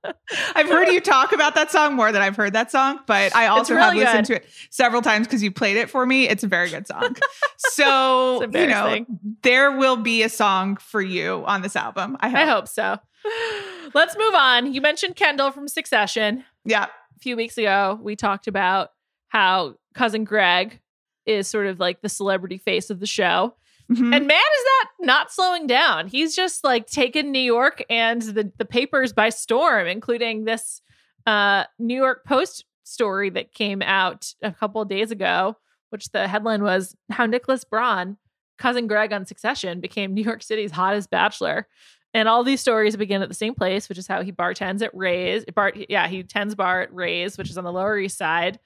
[0.57, 3.47] I've heard you talk about that song more than I've heard that song, but I
[3.47, 6.29] also have really listened to it several times because you played it for me.
[6.29, 7.17] It's a very good song.
[7.57, 9.07] so, you know,
[9.43, 12.17] there will be a song for you on this album.
[12.21, 12.39] I hope.
[12.39, 12.99] I hope so.
[13.95, 14.73] Let's move on.
[14.73, 16.45] You mentioned Kendall from Succession.
[16.65, 16.87] Yeah.
[17.19, 18.91] A few weeks ago, we talked about
[19.29, 20.81] how cousin Greg
[21.27, 23.55] is sort of like the celebrity face of the show.
[23.91, 24.15] Mhm.
[24.15, 26.07] And man, is that not slowing down.
[26.07, 30.81] He's just like taken New York and the, the papers by storm, including this
[31.27, 35.57] uh, New York Post story that came out a couple of days ago,
[35.91, 38.17] which the headline was How Nicholas Braun,
[38.59, 41.67] cousin Greg on Succession, became New York City's hottest bachelor.
[42.15, 44.95] And all these stories begin at the same place, which is how he bartends at
[44.95, 45.45] Ray's.
[45.55, 48.59] Bart, yeah, he tends bar at Ray's, which is on the Lower East Side.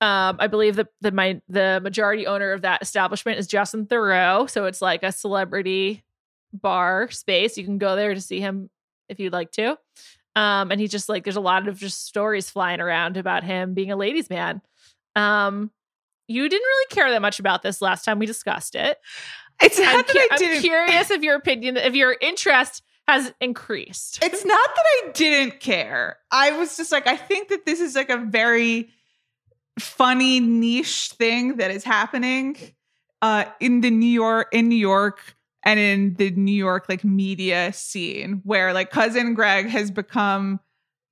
[0.00, 4.48] Um, I believe that the my the majority owner of that establishment is Justin Theroux,
[4.48, 6.04] so it's like a celebrity
[6.52, 7.56] bar space.
[7.56, 8.70] You can go there to see him
[9.08, 9.78] if you'd like to.
[10.34, 13.72] Um, and he just like there's a lot of just stories flying around about him
[13.72, 14.60] being a ladies' man.
[15.14, 15.70] Um,
[16.28, 18.98] you didn't really care that much about this last time we discussed it.
[19.62, 20.56] It's not I'm, that cu- I didn't.
[20.56, 24.18] I'm curious if your opinion, if your interest has increased.
[24.22, 26.18] It's not that I didn't care.
[26.30, 28.90] I was just like, I think that this is like a very
[29.78, 32.56] funny niche thing that is happening
[33.20, 37.72] uh in the New York in New York and in the New York like media
[37.74, 40.60] scene where like cousin Greg has become,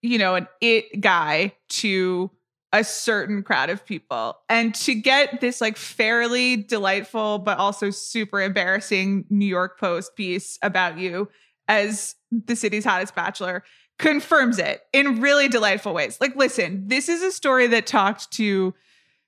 [0.00, 2.30] you know, an it guy to
[2.74, 4.36] a certain crowd of people.
[4.48, 10.58] And to get this like fairly delightful, but also super embarrassing New York Post piece
[10.60, 11.28] about you
[11.68, 13.62] as the city's hottest bachelor
[14.00, 16.18] confirms it in really delightful ways.
[16.20, 18.74] Like, listen, this is a story that talked to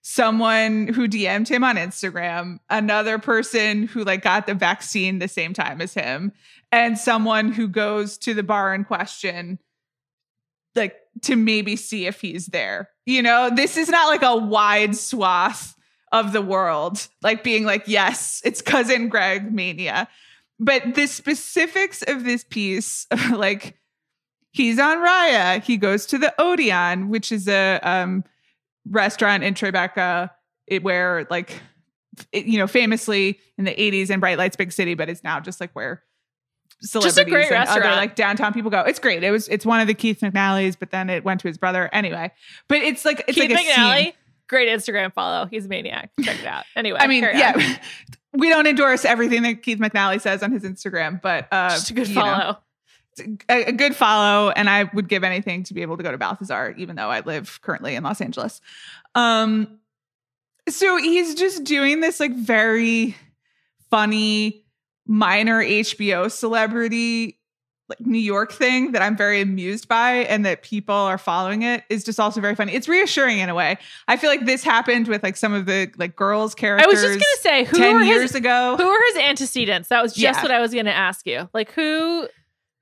[0.03, 5.53] someone who DM'd him on Instagram, another person who like got the vaccine the same
[5.53, 6.33] time as him,
[6.73, 9.61] and someone who goes to the bar in question
[10.75, 12.91] like to maybe see if he's there.
[13.07, 15.77] You know, this is not like a wide swath
[16.13, 20.09] of the world, like being like, yes, it's cousin Greg mania.
[20.59, 23.79] But the specifics of this piece, like
[24.51, 28.25] he's on Raya, he goes to the Odeon, which is a um,
[28.89, 30.31] restaurant in Tribeca,
[30.67, 31.61] it, where like,
[32.33, 35.39] it, you know, famously in the 80s in Bright Lights Big City, but it's now
[35.39, 36.03] just like where
[36.81, 37.85] celebrities Just a great restaurant.
[37.85, 38.81] other like downtown people go.
[38.81, 39.23] It's great.
[39.23, 41.89] It was it's one of the Keith McNally's, but then it went to his brother
[41.93, 42.31] anyway.
[42.69, 44.13] But it's like it's Keith like a McNally, scene.
[44.49, 45.47] great Instagram follow.
[45.47, 46.11] He's a maniac.
[46.23, 46.65] Check it out.
[46.77, 47.77] Anyway, I mean, yeah.
[48.33, 51.95] We don't endorse everything that Keith McNally says on his Instagram, but uh, just a
[51.95, 52.59] good know, follow.
[53.49, 56.19] a, a good follow, and I would give anything to be able to go to
[56.19, 58.61] Balthazar, even though I live currently in Los Angeles.
[59.15, 59.79] Um,
[60.69, 63.17] so he's just doing this like very
[63.91, 64.66] funny
[65.07, 67.39] minor HBO celebrity
[67.89, 71.85] like New York thing that I'm very amused by and that people are following it
[71.89, 72.73] is just also very funny.
[72.75, 73.79] It's reassuring in a way.
[74.09, 76.85] I feel like this happened with like some of the like girls characters.
[76.85, 78.77] I was just gonna say who 10 are years his ago.
[78.77, 79.89] who are his antecedents?
[79.91, 80.43] That was just Yeah.
[80.43, 81.49] what I was gonna ask you.
[81.55, 82.27] Like who,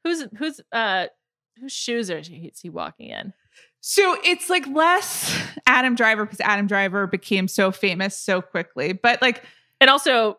[0.05, 1.09] who's who's uh
[1.61, 3.35] whose shoes are he, is he walking in?
[3.83, 9.21] So it's like less Adam Driver because Adam Driver became so famous so quickly, but
[9.21, 9.43] like
[9.83, 10.39] And also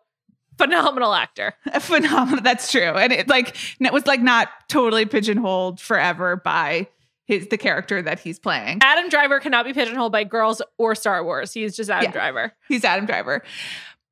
[0.58, 1.54] phenomenal actor.
[1.72, 2.42] a phenomenal.
[2.42, 6.88] That's true, and it like it was like not totally pigeonholed forever by
[7.26, 8.78] his the character that he's playing.
[8.82, 11.52] Adam Driver cannot be pigeonholed by girls or Star Wars.
[11.52, 12.12] He's just Adam Yeah.
[12.12, 12.52] Driver.
[12.68, 13.42] He's Adam Driver,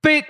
[0.03, 0.25] but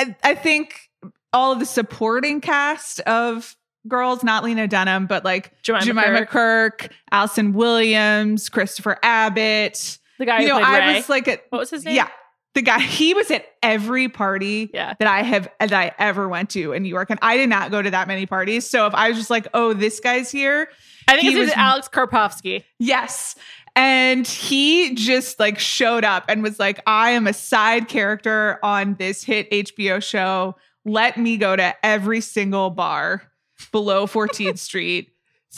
[0.00, 0.88] I, I think
[1.32, 6.78] all of the supporting cast of girls, not Lena Dunham, but like Jemima, Jemima Kirk,
[6.78, 9.98] Kirk, Allison Williams, Christopher Abbott.
[10.18, 10.94] the guy you who know, I Ray.
[10.96, 11.96] was like, a, what was his name?
[11.96, 12.08] yeah,
[12.54, 12.80] the guy.
[12.80, 14.94] He was at every party yeah.
[14.98, 17.70] that I have that I ever went to in New York, and I did not
[17.70, 18.68] go to that many parties.
[18.68, 20.68] So if I was just like, oh, this guy's here,
[21.08, 22.64] I think He his name is was- Alex Karpovsky.
[22.78, 23.36] yes.
[23.76, 28.94] And he just like showed up and was like, I am a side character on
[29.00, 30.54] this hit HBO show.
[30.84, 33.24] Let me go to every single bar
[33.72, 35.10] below 14th Street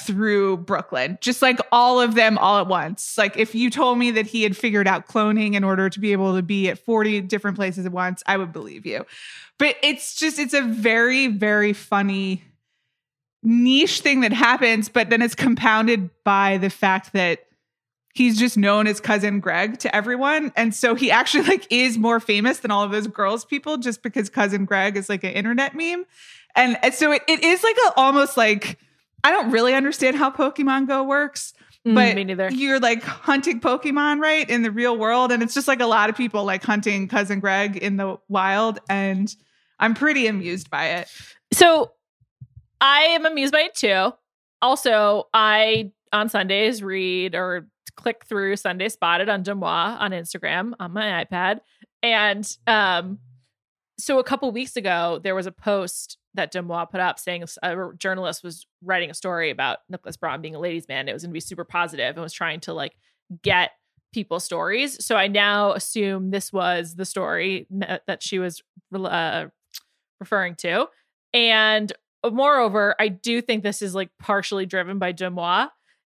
[0.02, 1.18] through Brooklyn.
[1.20, 3.16] Just like all of them all at once.
[3.16, 6.12] Like if you told me that he had figured out cloning in order to be
[6.12, 9.06] able to be at 40 different places at once, I would believe you.
[9.58, 12.44] But it's just it's a very very funny
[13.42, 17.46] niche thing that happens, but then it's compounded by the fact that
[18.12, 20.52] he's just known as cousin Greg to everyone.
[20.56, 24.02] And so he actually like is more famous than all of those girls people just
[24.02, 26.04] because cousin Greg is like an internet meme.
[26.54, 28.78] And, and so it, it is like a almost like
[29.26, 31.52] I don't really understand how Pokemon Go works,
[31.86, 32.50] Mm, but me neither.
[32.50, 34.48] you're like hunting Pokemon, right?
[34.50, 35.30] In the real world.
[35.30, 38.80] And it's just like a lot of people like hunting cousin Greg in the wild.
[38.88, 39.32] And
[39.78, 41.08] I'm pretty amused by it.
[41.52, 41.92] So
[42.80, 44.12] I am amused by it too.
[44.60, 50.92] Also, I on Sundays read or click through Sunday Spotted on DeuxMoi on Instagram on
[50.92, 51.60] my iPad.
[52.02, 53.18] And um
[53.98, 57.76] so a couple weeks ago there was a post that DeuxMoi put up saying a
[57.98, 61.08] journalist was writing a story about Nicholas Braun being a ladies' man.
[61.08, 62.96] It was going to be super positive and was trying to like
[63.42, 63.72] get
[64.12, 65.04] people's stories.
[65.04, 68.62] So I now assume this was the story that that she was
[68.94, 69.46] uh,
[70.20, 70.86] referring to.
[71.34, 71.92] And
[72.24, 75.68] moreover, I do think this is like partially driven by DeuxMoi.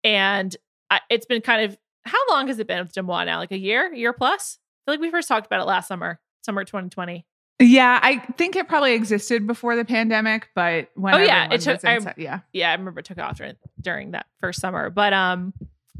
[0.03, 0.55] And
[0.89, 3.38] I, it's been kind of, how long has it been with DeuxMoi now?
[3.38, 4.57] Like a year, year plus?
[4.60, 7.25] I feel like we first talked about it last summer, summer 2020.
[7.62, 11.84] Yeah, I think it probably existed before the pandemic, but when Oh, yeah, it took-
[11.84, 12.39] was I- yeah.
[12.54, 14.89] Yeah, I remember it took off during, during that first summer.
[14.89, 15.54] But um,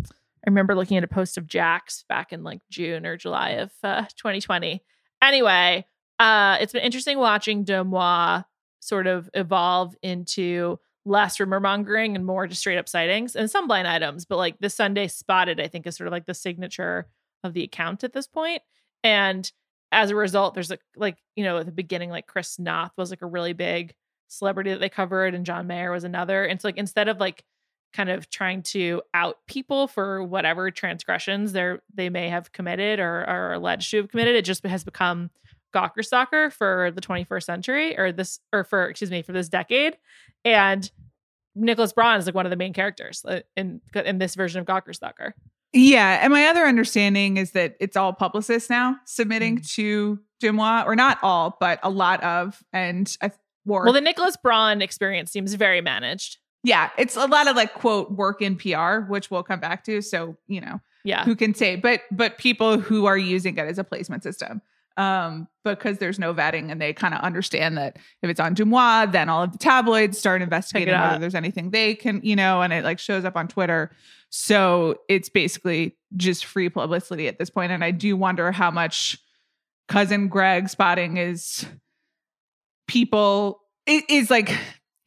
[0.04, 3.72] I remember looking at a post of Jax back in like June or July of
[3.84, 4.82] uh, 2020.
[5.22, 5.86] Anyway,
[6.20, 8.44] uh, it's been interesting watching DeuxMoi
[8.80, 13.68] sort of evolve into less rumor mongering and more just straight up sightings and some
[13.68, 14.26] blind items.
[14.26, 17.08] But like the Sunday spotted, I think is sort of like the signature
[17.44, 18.62] of the account at this point.
[19.04, 19.52] And
[19.92, 23.10] as a result, there's like like you know at the beginning, like Chris Noth was
[23.10, 23.94] like a really big
[24.28, 26.46] celebrity that they covered, and John Mayer was another.
[26.46, 27.44] And so like instead of like
[27.94, 33.26] kind of trying to out people for whatever transgressions they're they may have committed or
[33.26, 35.30] are alleged to have committed, it just has become
[35.74, 39.98] Gawker stalker for the 21st century or this or for excuse me for this decade.
[40.46, 40.90] And
[41.54, 43.26] Nicholas Braun is like one of the main characters
[43.58, 45.36] in in this version of Gawker stalker.
[45.74, 49.74] Yeah, and my other understanding is that it's all publicists now submitting Mm.
[49.76, 53.32] to DeuxMoi, or not all, but a lot of, and I
[53.66, 56.38] Well, the Nicholas Braun experience seems very managed.
[56.64, 60.02] yeah, it's a lot of like quote work in PR, which we'll come back to.
[60.02, 61.24] So you know Yeah.
[61.24, 64.62] who can say, but but people who are using it as a placement system,
[64.98, 69.12] um, because there's no vetting, and they kind of understand that if it's on DeuxMoi,
[69.12, 72.74] then all of the tabloids start investigating whether there's anything they can, you know, and
[72.74, 73.92] it like shows up on Twitter.
[74.32, 79.20] So it's basically just free publicity at this point, and I do wonder how much
[79.88, 81.66] cousin Greg spotting is
[82.88, 84.58] people it is like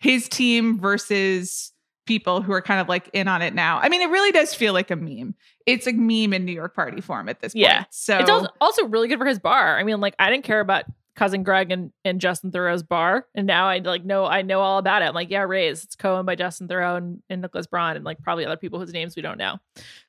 [0.00, 1.72] his team versus
[2.06, 3.78] people who are kind of like in on it now.
[3.78, 5.34] I mean, it really does feel like a meme.
[5.64, 7.62] It's a meme in New York party form at this point.
[7.62, 7.84] Yeah.
[7.90, 9.78] So It's also, also really good for his bar.
[9.78, 10.84] I mean, like I didn't care about
[11.16, 14.78] cousin Greg and, and Justin Theroux's bar, and now I like know I know all
[14.78, 15.06] about it.
[15.06, 15.84] I'm like, yeah, Ray's.
[15.84, 18.92] It's co-owned by Justin Thoreau and, and Nicholas Braun, and like probably other people whose
[18.92, 19.58] names we don't know.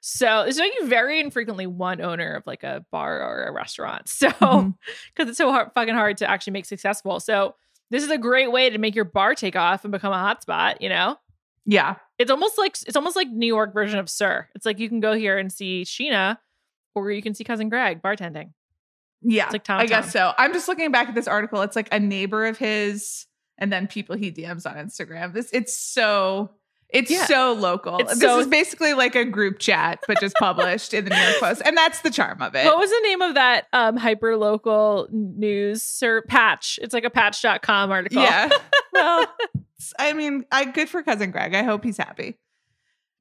[0.02, 4.08] So it's like very infrequently one owner of like a bar or a restaurant.
[4.10, 5.30] So because Mhm.
[5.30, 7.20] it's so hard, fucking hard to actually make successful.
[7.20, 7.56] So
[7.92, 10.82] this is a great way to make your bar take off and become a hotspot.
[10.82, 11.18] You know.
[11.66, 11.96] yeah.
[12.18, 14.50] It's almost like it's almost like New York version of SUR.
[14.56, 16.38] It's like you can go here and see Scheana,
[16.96, 18.54] or you can see cousin Greg bartending.
[19.28, 19.46] Yeah.
[19.46, 20.34] It's like Tom I guess so.
[20.38, 21.62] I'm just looking back at this article.
[21.64, 23.26] It's like a neighbor of his
[23.58, 25.34] and then people he DMs on Instagram.
[25.34, 26.52] This it's so
[26.90, 27.26] it's Yeah.
[27.26, 27.98] so local.
[27.98, 31.18] It's this so- is basically like a group chat, but just published in the New
[31.20, 31.62] York Post.
[31.66, 32.64] And that's the charm of it.
[32.66, 36.78] What was the name of that um hyper local news sir patch?
[36.82, 38.22] It's like a patch.com article.
[38.22, 38.50] Yeah.
[38.94, 39.26] well,
[40.00, 41.56] I mean, I good for cousin Greg.
[41.56, 42.38] I hope he's happy.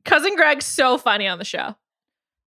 [0.05, 1.77] Cousin Greg's so funny on the show.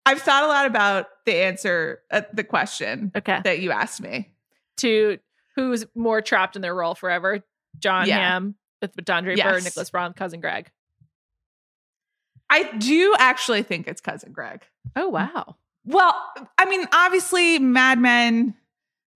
[0.05, 3.39] I've thought a lot about the answer, uh, the question Okay.
[3.43, 4.31] that you asked me.
[4.77, 5.17] To
[5.55, 7.43] who's more trapped in their role forever?
[7.79, 8.17] Jon Yeah.
[8.17, 9.63] Hamm with Don Draper, Yes.
[9.63, 10.69] Nicholas Braun, cousin Greg.
[12.49, 14.63] I do actually think it's cousin Greg.
[14.95, 15.55] Oh wow.
[15.85, 16.13] Well,
[16.57, 18.55] I mean, obviously, Mad Men.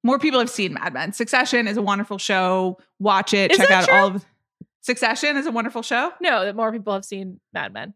[0.04, 1.14] More people have seen Mad Men.
[1.14, 2.78] Succession is a wonderful show.
[3.00, 3.52] Watch it.
[3.52, 3.94] Is Check out true?
[3.96, 4.26] all of.
[4.82, 6.14] Succession is a wonderful show.
[6.22, 7.94] No, that more people have seen Mad Men.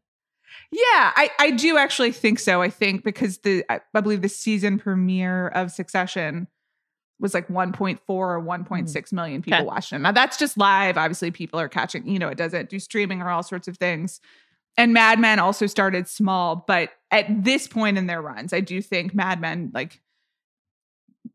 [0.72, 2.62] Yeah, I, I do actually think so.
[2.62, 6.48] I think because the I, I believe the season premiere of Succession
[7.20, 8.68] was like 1.4 or mm.
[8.68, 9.66] 1.6 million people Okay.
[9.66, 10.00] watched it.
[10.00, 10.98] Now that's just live.
[10.98, 14.20] Obviously, people are catching, you know, it doesn't do streaming or all sorts of things.
[14.76, 18.82] And Mad Men also started small, but at this point in their runs, I do
[18.82, 20.02] think Mad Men like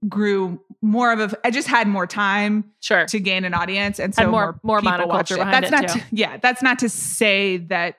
[0.08, 3.06] grew more of a I just had more time Sure.
[3.06, 5.50] to gain an audience and so more- more, more monoculture it.
[5.50, 6.00] That's it, not too.
[6.00, 7.96] to, yeah, that's not to say that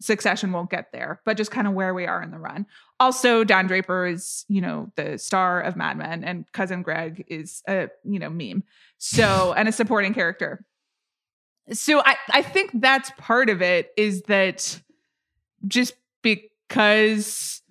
[0.00, 2.66] Succession won't get there, but just kind of where we are in the run.
[3.00, 7.62] Also, Don Draper is, you know, the star of Mad Men and cousin Greg is
[7.68, 8.62] a, you know, meme.
[8.98, 10.64] So, and a supporting character.
[11.72, 14.80] So I I think that's part of it is that
[15.66, 17.62] just because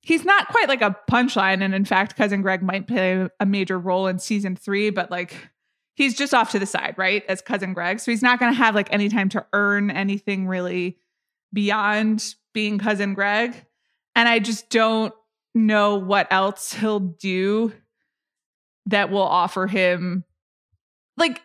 [0.00, 3.78] he's not quite like a punchline and in fact cousin greg might play a major
[3.78, 5.50] role in season three but like
[5.94, 8.56] he's just off to the side right as cousin greg so he's not going to
[8.56, 10.98] have like any time to earn anything really
[11.52, 13.54] beyond being cousin greg
[14.14, 15.12] and i just don't
[15.54, 17.72] know what else he'll do
[18.86, 20.24] that will offer him
[21.16, 21.40] like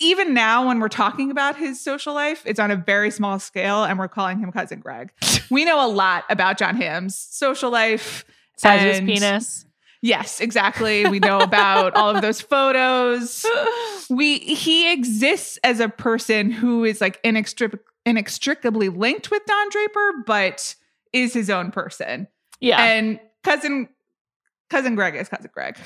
[0.00, 3.84] even now when we're talking about his social life it's on a very small scale
[3.84, 5.12] and we're calling him cousin greg.
[5.50, 8.24] We know a lot about jon hamm's social life
[8.56, 9.66] Size of his penis.
[10.00, 11.06] yes exactly.
[11.08, 13.44] We know about all of those photos.
[14.10, 20.12] We he exists as a person who is like inextric- inextricably linked with don draper
[20.26, 20.74] but
[21.12, 22.26] is his own person
[22.60, 22.82] Yeah.
[22.82, 23.88] and cousin
[24.70, 25.76] cousin greg is cousin greg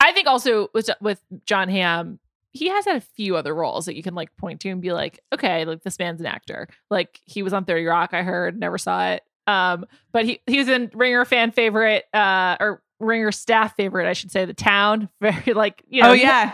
[0.00, 2.18] I think also with with Jon Hamm,
[2.50, 4.92] he has had a few other roles that you can like point to and be
[4.92, 6.68] like, okay, like this man's an actor.
[6.90, 9.22] Like he was on 30 Rock, I heard, never saw it.
[9.46, 14.12] Um, but he he was in Ringer fan favorite, uh, or Ringer staff favorite, I
[14.12, 15.08] should say, The Town.
[15.22, 16.52] Very like, you know, oh yeah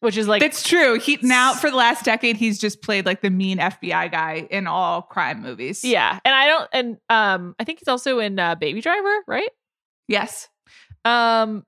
[0.00, 0.98] which is like it's true.
[0.98, 4.66] He now for the last decade he's just played like the mean FBI guy in
[4.66, 5.84] all crime movies.
[5.84, 6.18] yeah.
[6.24, 9.50] And I don't and um I think he's also in uh, Baby Driver, right?
[10.06, 10.48] Yes.
[11.04, 11.64] Um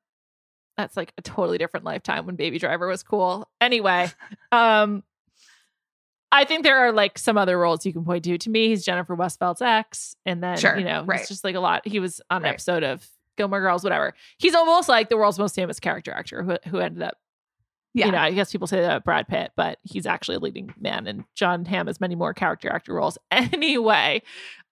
[0.76, 3.48] that's like a totally different lifetime when Baby Driver was cool.
[3.60, 4.08] Anyway,
[4.52, 5.02] um
[6.32, 8.38] I think there are like some other roles you can point to.
[8.38, 10.14] To me, he's Jennifer Westfeldt's ex.
[10.24, 11.18] And then, Sure, you know, right.
[11.18, 11.86] it's just like a lot.
[11.88, 12.50] He was on an Right.
[12.50, 13.04] episode of
[13.36, 14.14] Gilmore Girls, whatever.
[14.38, 17.16] He's almost like the world's most famous character actor who, who ended up,
[17.92, 18.06] Yeah.
[18.06, 21.08] you know, I guess people say that Brad Pitt, but he's actually a leading man.
[21.08, 23.18] And Jon Hamm has many more character actor roles.
[23.32, 24.22] Anyway,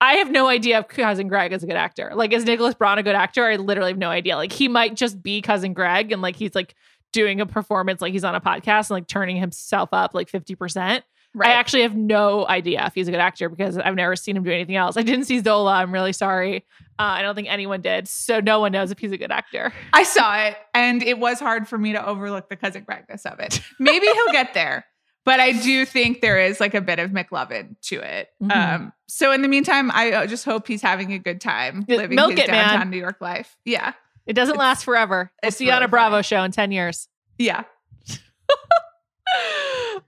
[0.00, 2.12] I have no idea if Cousin Greg is a good actor.
[2.14, 3.44] Like, is Nicholas Braun a good actor?
[3.44, 4.36] I literally have no idea.
[4.36, 6.76] Like, he might just be Cousin Greg and like he's like
[7.12, 11.02] doing a performance, like he's on a podcast and like turning himself up like 50%.
[11.38, 11.50] Right.
[11.50, 14.42] I actually have no idea if he's a good actor because I've never seen him
[14.44, 14.96] do anything else.
[14.96, 15.74] I didn't see Zola.
[15.74, 16.64] I'm really sorry.
[16.98, 18.08] Uh, I don't think anyone did.
[18.08, 19.72] So no one knows if he's a good actor.
[19.92, 23.38] I saw it, and it was hard for me to overlook the cousin Gragness of
[23.40, 23.60] it.
[23.78, 24.84] Maybe he'll get there,
[25.24, 28.30] but I do think there is like a bit of McLovin to it.
[28.42, 28.56] Mhm.
[28.56, 32.16] Um, so in the meantime, I uh, just hope he's having a good time living
[32.16, 32.68] milk his it, man.
[32.68, 33.56] downtown New York life.
[33.64, 33.92] Yeah,
[34.26, 35.30] It doesn't It's- last forever.
[35.42, 36.22] We'll see you on a Bravo funny.
[36.24, 37.08] show in 10 years.
[37.38, 37.62] yeah,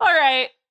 [0.00, 0.48] All right.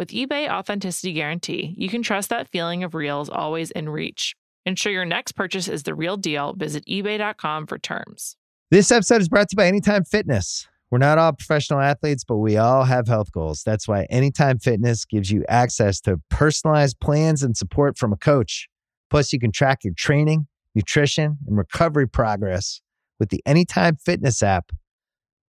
[0.00, 4.34] With eBay Authenticity Guarantee, you can trust that feeling of real is always in reach.
[4.64, 6.54] Ensure your next purchase is the real deal.
[6.54, 8.34] Visit eBay.com for terms.
[8.70, 10.66] This episode is brought to you by Anytime Fitness.
[10.90, 13.62] We're not all professional athletes, but we all have health goals.
[13.62, 18.70] That's why Anytime Fitness gives you access to personalized plans and support from a coach.
[19.10, 22.80] Plus, you can track your training, nutrition, and recovery progress
[23.18, 24.72] with the Anytime Fitness app,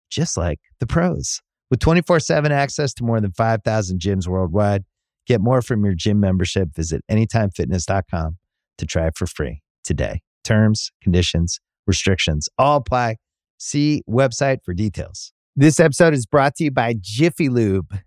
[0.10, 1.42] just like the pros.
[1.70, 4.86] With 24 7 access to more than 5,000 gyms worldwide,
[5.26, 6.70] get more from your gym membership.
[6.74, 8.38] Visit anytimefitness.com
[8.78, 10.22] to try it for free today.
[10.44, 13.18] Terms, conditions, restrictions all apply.
[13.58, 15.34] See website for details.
[15.56, 17.98] This episode is brought to you by Jiffy Lube.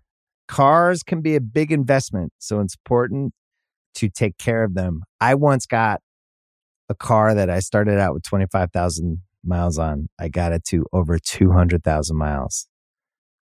[0.47, 3.33] Cars can be a big investment, so it's important
[3.95, 5.01] to take care of them.
[5.19, 6.01] I once got
[6.89, 10.07] a car that I started out with 25,000 miles on.
[10.19, 12.67] I got it to over 200,000 miles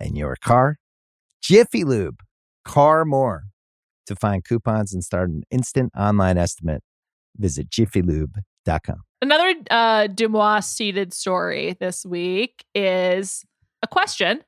[0.00, 0.76] and your car.
[1.42, 2.20] Jiffy Lube,
[2.64, 3.44] car more.
[4.06, 6.82] To find coupons and start an instant online estimate,
[7.36, 9.02] visit jiffylube.com.
[9.22, 13.44] Another uh, DeuxMoi seated story this week is
[13.82, 14.42] a question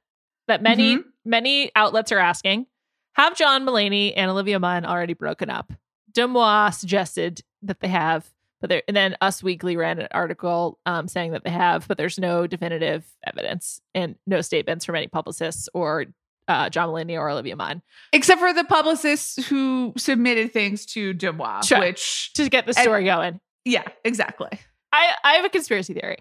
[0.48, 2.66] that many many outlets are asking:
[3.12, 5.72] Have John Mulaney and Olivia Munn already broken up?
[6.12, 8.30] DeuxMoi suggested that they have,
[8.62, 11.98] but there, and then Us Weekly ran an article um, saying that they have, but
[11.98, 16.06] there's no definitive evidence and no statements from any publicists or
[16.48, 17.82] uh, John Mulaney or Olivia Munn
[18.12, 21.78] Except for the publicists who submitted things to DeuxMoi, Sure.
[21.80, 23.38] which to get the And- story going.
[23.66, 24.48] yeah, exactly.
[24.92, 26.18] I, I have a conspiracy theory.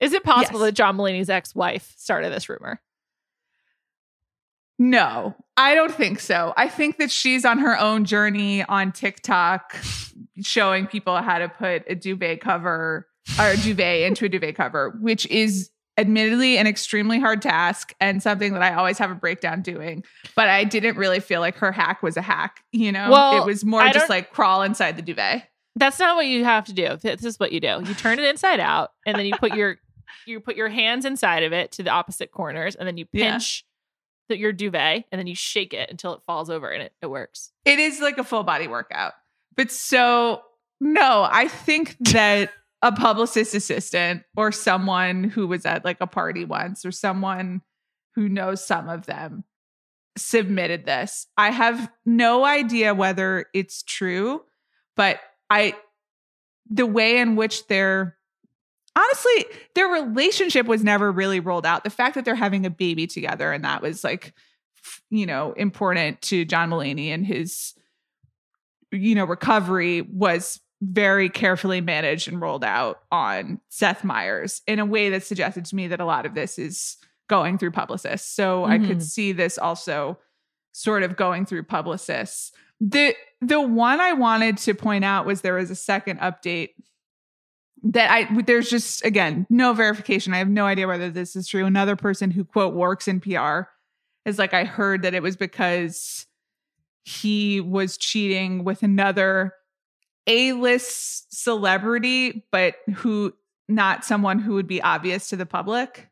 [0.00, 0.68] Is it possible Yes.
[0.68, 2.80] that John Mulaney's ex-wife started this rumor?
[4.78, 6.52] No, I don't think so.
[6.56, 9.76] I think that she's on her own journey on TikTok,
[10.42, 13.06] showing people how to put a duvet cover
[13.38, 18.20] or a duvet into a duvet cover, which is admittedly an extremely hard task and
[18.22, 20.02] something that I always have a breakdown doing.
[20.34, 22.60] But I didn't really feel like her hack was a hack.
[22.72, 25.48] You know, Well, it was more I just like crawl inside the duvet.
[25.76, 26.96] That's not what you have to do.
[27.00, 27.80] This is what you do.
[27.84, 29.76] You turn it inside out, and then you put your
[30.26, 33.38] you put your hands inside of it to the opposite corners, and then you Yeah.
[34.28, 37.06] The, your duvet, and then you shake it until it falls over, and it, it
[37.06, 37.52] works.
[37.64, 39.12] It is like a full body workout.
[39.56, 40.42] But so,
[40.80, 42.50] no, I think that
[42.82, 47.62] a publicist assistant or someone who was at like a party once or someone
[48.14, 49.44] who knows some of them
[50.16, 51.26] submitted this.
[51.36, 54.42] I have no idea whether it's true,
[54.96, 55.18] but
[55.48, 55.74] I,
[56.70, 58.16] the way in which their,
[58.96, 61.84] honestly, their relationship was never really rolled out.
[61.84, 64.32] The fact that they're having a baby together and that was like,
[65.10, 67.74] you know, important to John Mulaney and his,
[68.92, 74.84] you know, recovery was very carefully managed and rolled out on Seth Meyers in a
[74.84, 76.96] way that suggested to me that a lot of this is
[77.28, 78.30] going through publicists.
[78.34, 78.86] So I Mhm.
[78.86, 80.18] could see this also
[80.72, 82.52] sort of going through publicists.
[82.80, 86.70] The the one I wanted to point out was there was a second update
[87.84, 90.32] that I there's just again no verification.
[90.32, 91.66] I have no idea whether this is true.
[91.66, 93.62] Another person who quote works in PR
[94.24, 96.26] is like I heard that it was because
[97.04, 99.52] he was cheating with another
[100.26, 103.34] A-list celebrity, but who
[103.68, 106.08] not someone who would be obvious to the public.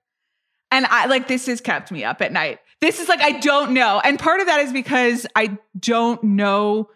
[0.70, 2.58] And I like this has kept me up at night.
[2.80, 4.00] This is like I don't know.
[4.04, 6.90] And part of that is because I don't know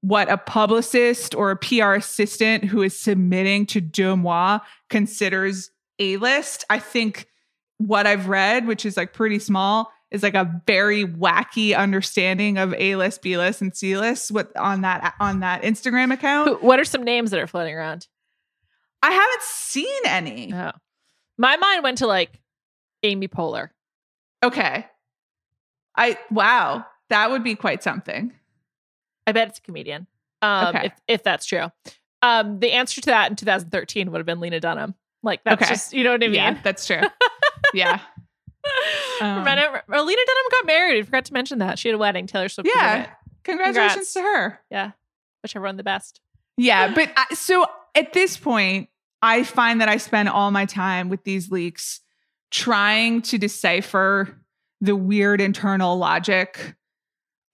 [0.00, 6.64] what a publicist or a PR assistant who is submitting to DeuxMoi considers A list.
[6.70, 7.26] I think
[7.78, 12.74] what I've read, which is like pretty small, is like a very wacky understanding of
[12.74, 16.62] A list, B list, and C list with on that on that Instagram account.
[16.62, 18.06] What are some names that are floating around?
[19.02, 20.52] I haven't seen any.
[20.52, 20.72] Oh.
[21.36, 22.40] My mind went to like
[23.02, 23.68] Amy Poehler.
[24.42, 24.86] Okay.
[25.96, 28.32] I wow, that would be quite something.
[29.28, 30.06] I bet it's a comedian.
[30.42, 30.86] Um, Okay.
[30.86, 31.66] if if that's true.
[32.22, 34.94] Um, the answer to that in 2013 would have been Lena Dunham.
[35.22, 35.70] Like that's Okay.
[35.72, 36.34] just you know what I mean.
[36.34, 37.00] Yeah, that's true.
[37.74, 38.00] yeah.
[39.20, 40.98] Um, oh, Lena Dunham got married.
[41.00, 42.26] I forgot to mention that she had a wedding.
[42.26, 42.68] Taylor Swift.
[42.74, 43.08] Yeah.
[43.44, 44.12] Congratulations Congrats.
[44.14, 44.60] to her.
[44.70, 44.90] yeah.
[45.42, 46.20] Wish everyone the best.
[46.56, 47.64] Yeah, but I, so
[47.94, 48.88] at this point,
[49.22, 52.00] I find that I spend all my time with these leaks
[52.50, 54.36] trying to decipher
[54.80, 56.74] the weird internal logic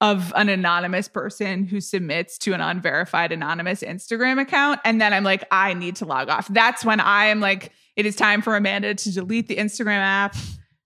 [0.00, 4.80] of an anonymous person who submits to an unverified anonymous Instagram account.
[4.84, 6.48] And then I'm like, I need to log off.
[6.48, 10.36] That's when I am like, it is time for Amanda to delete the Instagram app,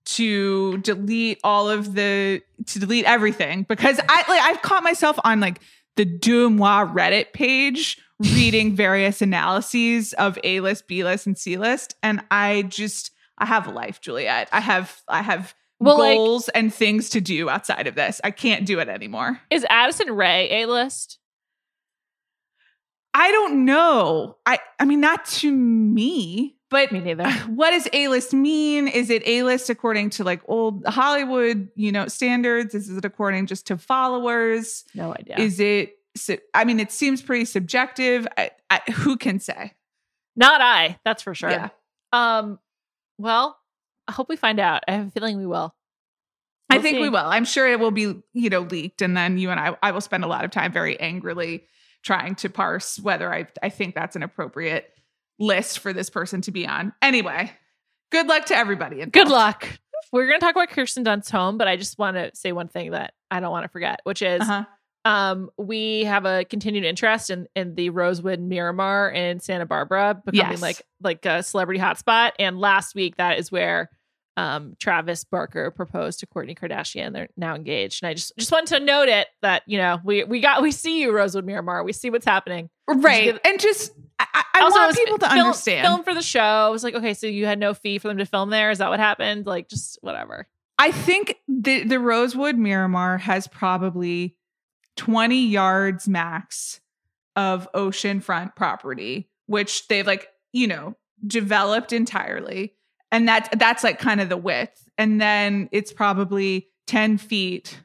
[0.04, 5.40] to delete all of the, to delete everything because I like, I've caught myself on
[5.40, 5.60] like
[5.96, 11.96] the DeuxMoi Reddit page reading various analyses of A list, B list, and C list.
[12.02, 14.48] And I just, I have a life, Juliet.
[14.52, 18.20] I have, I have Well, like- goals and things to do outside of this.
[18.24, 19.40] I can't do it anymore.
[19.50, 21.18] Is Addison Rae a list?
[23.14, 24.36] I don't know.
[24.46, 27.30] I, I mean, not to me, but Me neither.
[27.46, 28.88] what does A list mean?
[28.88, 32.74] Is it A list according to like old Hollywood, you know, standards?
[32.74, 34.84] Is it according just to followers?
[34.94, 35.36] No idea.
[35.38, 35.94] Is it?
[36.52, 38.26] I mean, it seems pretty subjective.
[38.36, 39.74] I, I, who can say?
[40.36, 40.98] Not I.
[41.04, 41.50] That's for sure.
[41.50, 41.68] Yeah.
[42.12, 42.58] Um.
[43.18, 43.57] Well,
[44.08, 44.82] I hope we find out.
[44.88, 45.74] I have a feeling we will.
[46.70, 47.00] I We'll think see.
[47.02, 47.18] we will.
[47.24, 50.00] I'm sure it will be, you know, leaked, and then you and I, I will
[50.00, 51.64] spend a lot of time very angrily
[52.02, 54.90] trying to parse whether I, I think that's an appropriate
[55.38, 56.92] list for this person to be on.
[57.02, 57.50] Anyway,
[58.12, 59.04] good luck to everybody.
[59.06, 59.66] Good luck.
[60.12, 62.68] We're going to talk about Kirsten Dunst's home, but I just want to say one
[62.68, 64.64] thing that I don't want to forget, which is Uh-huh.
[65.04, 70.52] um, we have a continued interest in in the Rosewood Miramar in Santa Barbara becoming
[70.52, 70.62] Yes.
[70.62, 72.32] like like a celebrity hotspot.
[72.38, 73.90] And last week, that is where
[74.38, 77.12] um, Travis Barker proposed to Kourtney Kardashian.
[77.12, 80.22] They're now engaged, and I just just wanted to note it that you know we
[80.24, 81.82] we got we see you Rosewood Miramar.
[81.82, 82.70] We see what's happening.
[82.86, 85.86] Right, give- and just I, I Also, want people to film- understand.
[85.86, 86.40] Film for the show.
[86.40, 88.70] I was like, okay, so you had no fee for them to film there.
[88.70, 89.46] Is that what happened?
[89.46, 90.46] Like, just whatever.
[90.78, 94.36] I think the the Rosewood Miramar has probably
[94.96, 96.80] 20 yards max
[97.36, 102.74] of oceanfront property, which they've like, you know, developed entirely.
[103.10, 104.88] And that's that's like kind of the width.
[104.98, 107.80] And then it's probably 10 feet.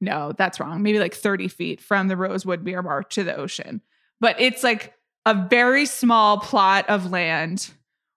[0.00, 0.82] No, that's wrong.
[0.82, 3.80] Maybe like 30 feet from the Rosewood Miramar to the ocean.
[4.20, 4.94] But it's like
[5.24, 7.70] a very small plot of land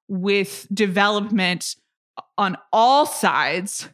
[0.08, 1.76] with development
[2.38, 3.90] on all sides.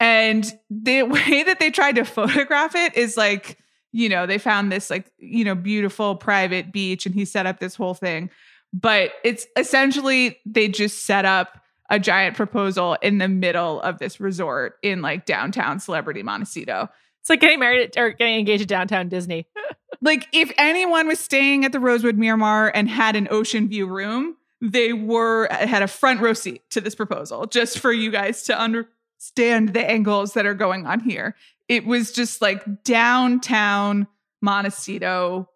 [0.00, 3.58] And the way that they tried to photograph it is like,
[3.92, 7.60] you know, they found this like, you know, beautiful private beach and he set up
[7.60, 8.30] this whole thing.
[8.72, 11.60] But it's essentially they just set up
[11.90, 16.88] a giant proposal in the middle of this resort in like downtown celebrity Montecito.
[17.20, 19.46] It's like getting married or getting engaged at downtown Disney.
[20.04, 24.36] Like if anyone was staying at the Rosewood Miramar and had an ocean view room,
[24.60, 28.42] they were uh, had a front row seat to this proposal just for you guys
[28.44, 31.36] to understand the angles that are going on here.
[31.68, 34.08] It was just like downtown
[34.40, 35.48] Montecito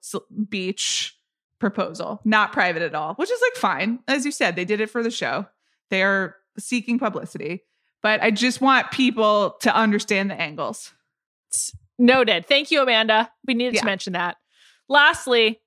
[0.48, 1.15] beach
[1.58, 4.00] proposal, not private at all, which is like fine.
[4.08, 5.46] As you said, they did it for the show.
[5.90, 7.64] They are seeking publicity,
[8.02, 10.92] but I just want people to understand the angles.
[11.98, 12.46] Noted.
[12.46, 13.30] Thank you, Amanda.
[13.46, 13.80] We needed Yeah.
[13.80, 14.36] to mention that.
[14.88, 15.60] Lastly,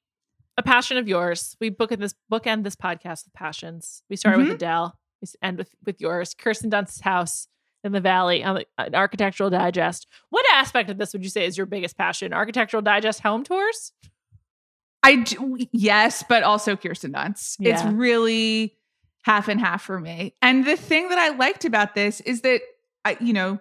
[0.57, 1.55] a passion of yours.
[1.59, 4.03] We book in this bookend this podcast with passions.
[4.09, 4.45] We started Mhm.
[4.45, 4.99] with Adele.
[5.21, 6.33] We end with with yours.
[6.33, 7.47] Kirsten Dunst's house
[7.83, 10.05] in the valley on an architectural digest.
[10.29, 12.33] What aspect of this would you say is your biggest passion?
[12.33, 13.93] Architectural digest home tours?
[15.03, 17.57] I do, yes, but also Kirsten Dunst.
[17.59, 18.75] It's really
[19.23, 20.35] half and half for me.
[20.41, 22.61] And the thing that I liked about this is that
[23.05, 23.59] I, you know,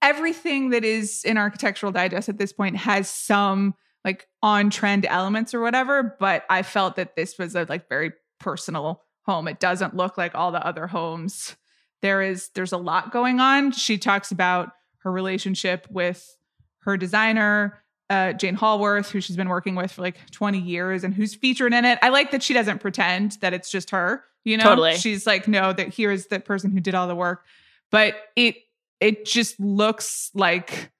[0.00, 3.74] everything that is in Architectural Digest at this point has some
[4.04, 6.16] like on trend elements or whatever.
[6.18, 9.46] But I felt that this was a like very personal home.
[9.46, 11.56] It doesn't look like all the other homes.
[12.00, 13.70] There is there's a lot going on.
[13.70, 16.36] She talks about her relationship with
[16.80, 17.81] her designer,
[18.12, 21.72] uh, Jane Hallworth, who she's been working with for like 20 years and who's featured
[21.72, 21.98] in it.
[22.02, 24.22] I like that she doesn't pretend that it's just her.
[24.44, 24.96] You know, Totally.
[24.96, 27.44] she's like, no, that here's the person who did all the work.
[27.90, 28.56] But it
[29.00, 30.90] it just looks like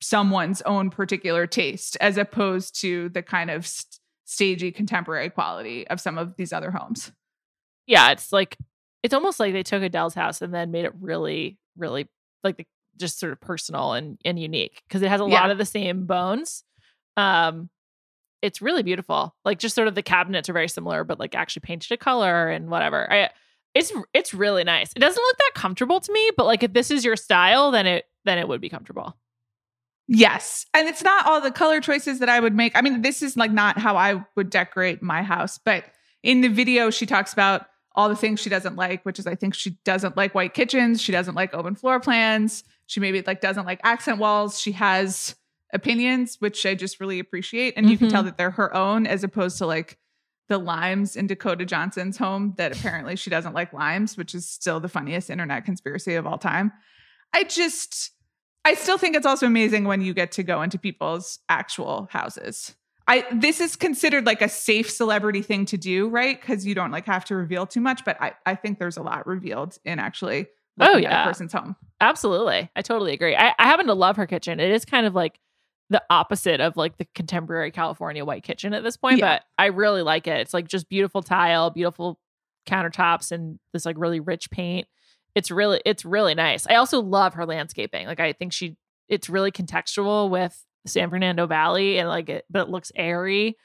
[0.00, 6.00] someone's own particular taste as opposed to the kind of st- stagey contemporary quality of
[6.00, 7.10] some of these other homes.
[7.86, 8.56] Yeah, it's like
[9.02, 12.06] it's almost like they took Adele's house and then made it really, really
[12.44, 12.66] like the,
[12.98, 15.40] just sort of personal and and unique because it has a Yeah.
[15.40, 16.64] lot of the same bones.
[17.16, 17.68] Um,
[18.42, 19.34] it's really beautiful.
[19.44, 22.48] Like just sort of the cabinets are very similar, but like actually painted a color
[22.48, 23.10] and whatever.
[23.12, 23.30] I
[23.74, 24.92] it's it's really nice.
[24.94, 27.86] It doesn't look that comfortable to me, but like if this is your style, then
[27.86, 29.16] it then it would be comfortable.
[30.08, 30.66] Yes.
[30.74, 32.76] And it's not all the color choices that I would make.
[32.76, 35.84] I mean, this is like not how I would decorate my house, but
[36.22, 39.34] in the video, she talks about all the things she doesn't like, which is I
[39.34, 41.00] think she doesn't like white kitchens.
[41.00, 42.64] She doesn't like open floor plans.
[42.92, 44.60] She maybe like doesn't like accent walls.
[44.60, 45.34] She has
[45.72, 47.72] opinions, which I just really appreciate.
[47.74, 48.26] And you can tell mm-hmm.
[48.26, 49.96] that they're her own as opposed to like
[50.50, 54.78] the limes in Dakota Johnson's home that apparently she doesn't like limes, which is still
[54.78, 56.70] the funniest internet conspiracy of all time.
[57.32, 58.10] I just
[58.66, 62.74] I still think it's also amazing when you get to go into people's actual houses.
[63.08, 66.38] I this is considered like a safe celebrity thing to do, right?
[66.38, 69.02] Because you don't like have to reveal too much, but I, I think there's a
[69.02, 70.48] lot revealed in actually
[70.80, 71.22] Oh, yeah.
[71.22, 71.76] a person's home.
[72.00, 72.70] Absolutely.
[72.74, 73.36] I totally agree.
[73.36, 74.58] I, I happen to love her kitchen.
[74.60, 75.38] It is kind of like
[75.90, 79.36] the opposite of like the contemporary California white kitchen at this point, Yeah.
[79.36, 80.40] but I really like it.
[80.40, 82.18] It's like just beautiful tile, beautiful
[82.66, 84.86] countertops, and this like really rich paint.
[85.34, 86.66] It's really, it's really nice.
[86.66, 88.06] I also love her landscaping.
[88.06, 88.76] Like I think she,
[89.08, 93.56] it's really contextual with San Fernando Valley and like it, but it looks airy.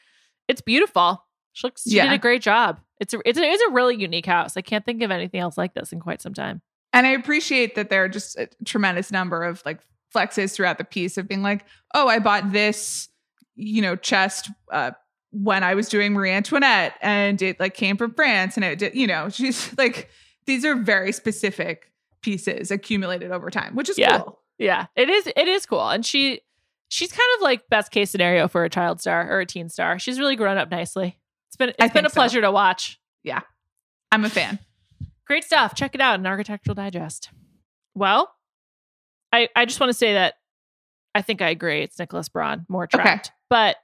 [0.47, 1.23] It's beautiful.
[1.53, 2.79] She looks, she did a great job.
[2.99, 4.55] It's a, it's a, it's a really unique house.
[4.57, 6.61] I can't think of anything else like this in quite some time.
[6.97, 9.79] And I appreciate that there are just a tremendous number of like
[10.15, 13.07] flexes throughout the piece of being like, oh, I bought this,
[13.55, 14.91] you know, chest uh,
[15.31, 18.95] when I was doing Marie Antoinette and it like came from France and it did,
[18.95, 20.09] you know, she's like,
[20.47, 21.91] these are very specific
[22.21, 24.17] pieces accumulated over time, which is Yeah.
[24.19, 24.39] cool.
[24.57, 25.27] Yeah, it is.
[25.35, 26.41] It is cool, and she
[26.89, 29.99] she's kind of like best case scenario for a child star or a teen star.
[29.99, 31.15] She's really grown up nicely.
[31.49, 32.19] It's been I it's been a think so.
[32.21, 32.99] pleasure to watch.
[33.23, 33.41] Yeah.
[34.11, 34.57] I'm a fan.
[35.27, 35.75] Great stuff.
[35.75, 37.29] Check it out in Architectural Digest.
[37.95, 38.33] Well,
[39.33, 40.35] I I just want to say that
[41.13, 41.81] I think I agree.
[41.81, 42.97] It's Nicholas Braun, more Okay.
[43.01, 43.77] trapped, but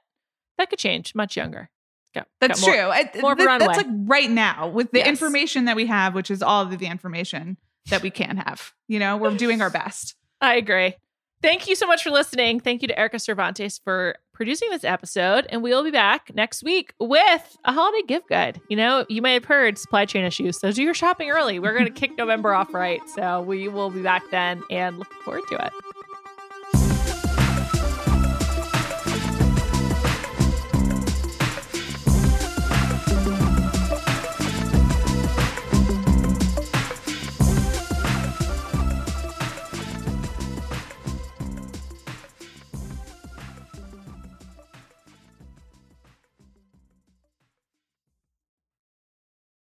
[0.58, 1.14] that could change.
[1.14, 1.68] Much younger.
[2.14, 2.90] Got- That's got more- true.
[2.90, 5.08] I- more th- that's like right now with the Yes.
[5.08, 7.56] information that we have, which is all of the information
[7.90, 8.72] that we can have.
[8.86, 10.14] You know, we're doing our best.
[10.40, 10.94] I agree.
[11.42, 12.60] Thank you so much for listening.
[12.60, 15.46] Thank you to Erica Cervantes for producing this episode.
[15.48, 18.60] And we'll be back next week with a holiday gift guide.
[18.68, 20.58] You know, you may have heard supply chain issues.
[20.58, 21.58] So do your shopping early.
[21.58, 23.00] We're going to kick November off right.
[23.14, 25.93] So we will be back then and looking forward to it.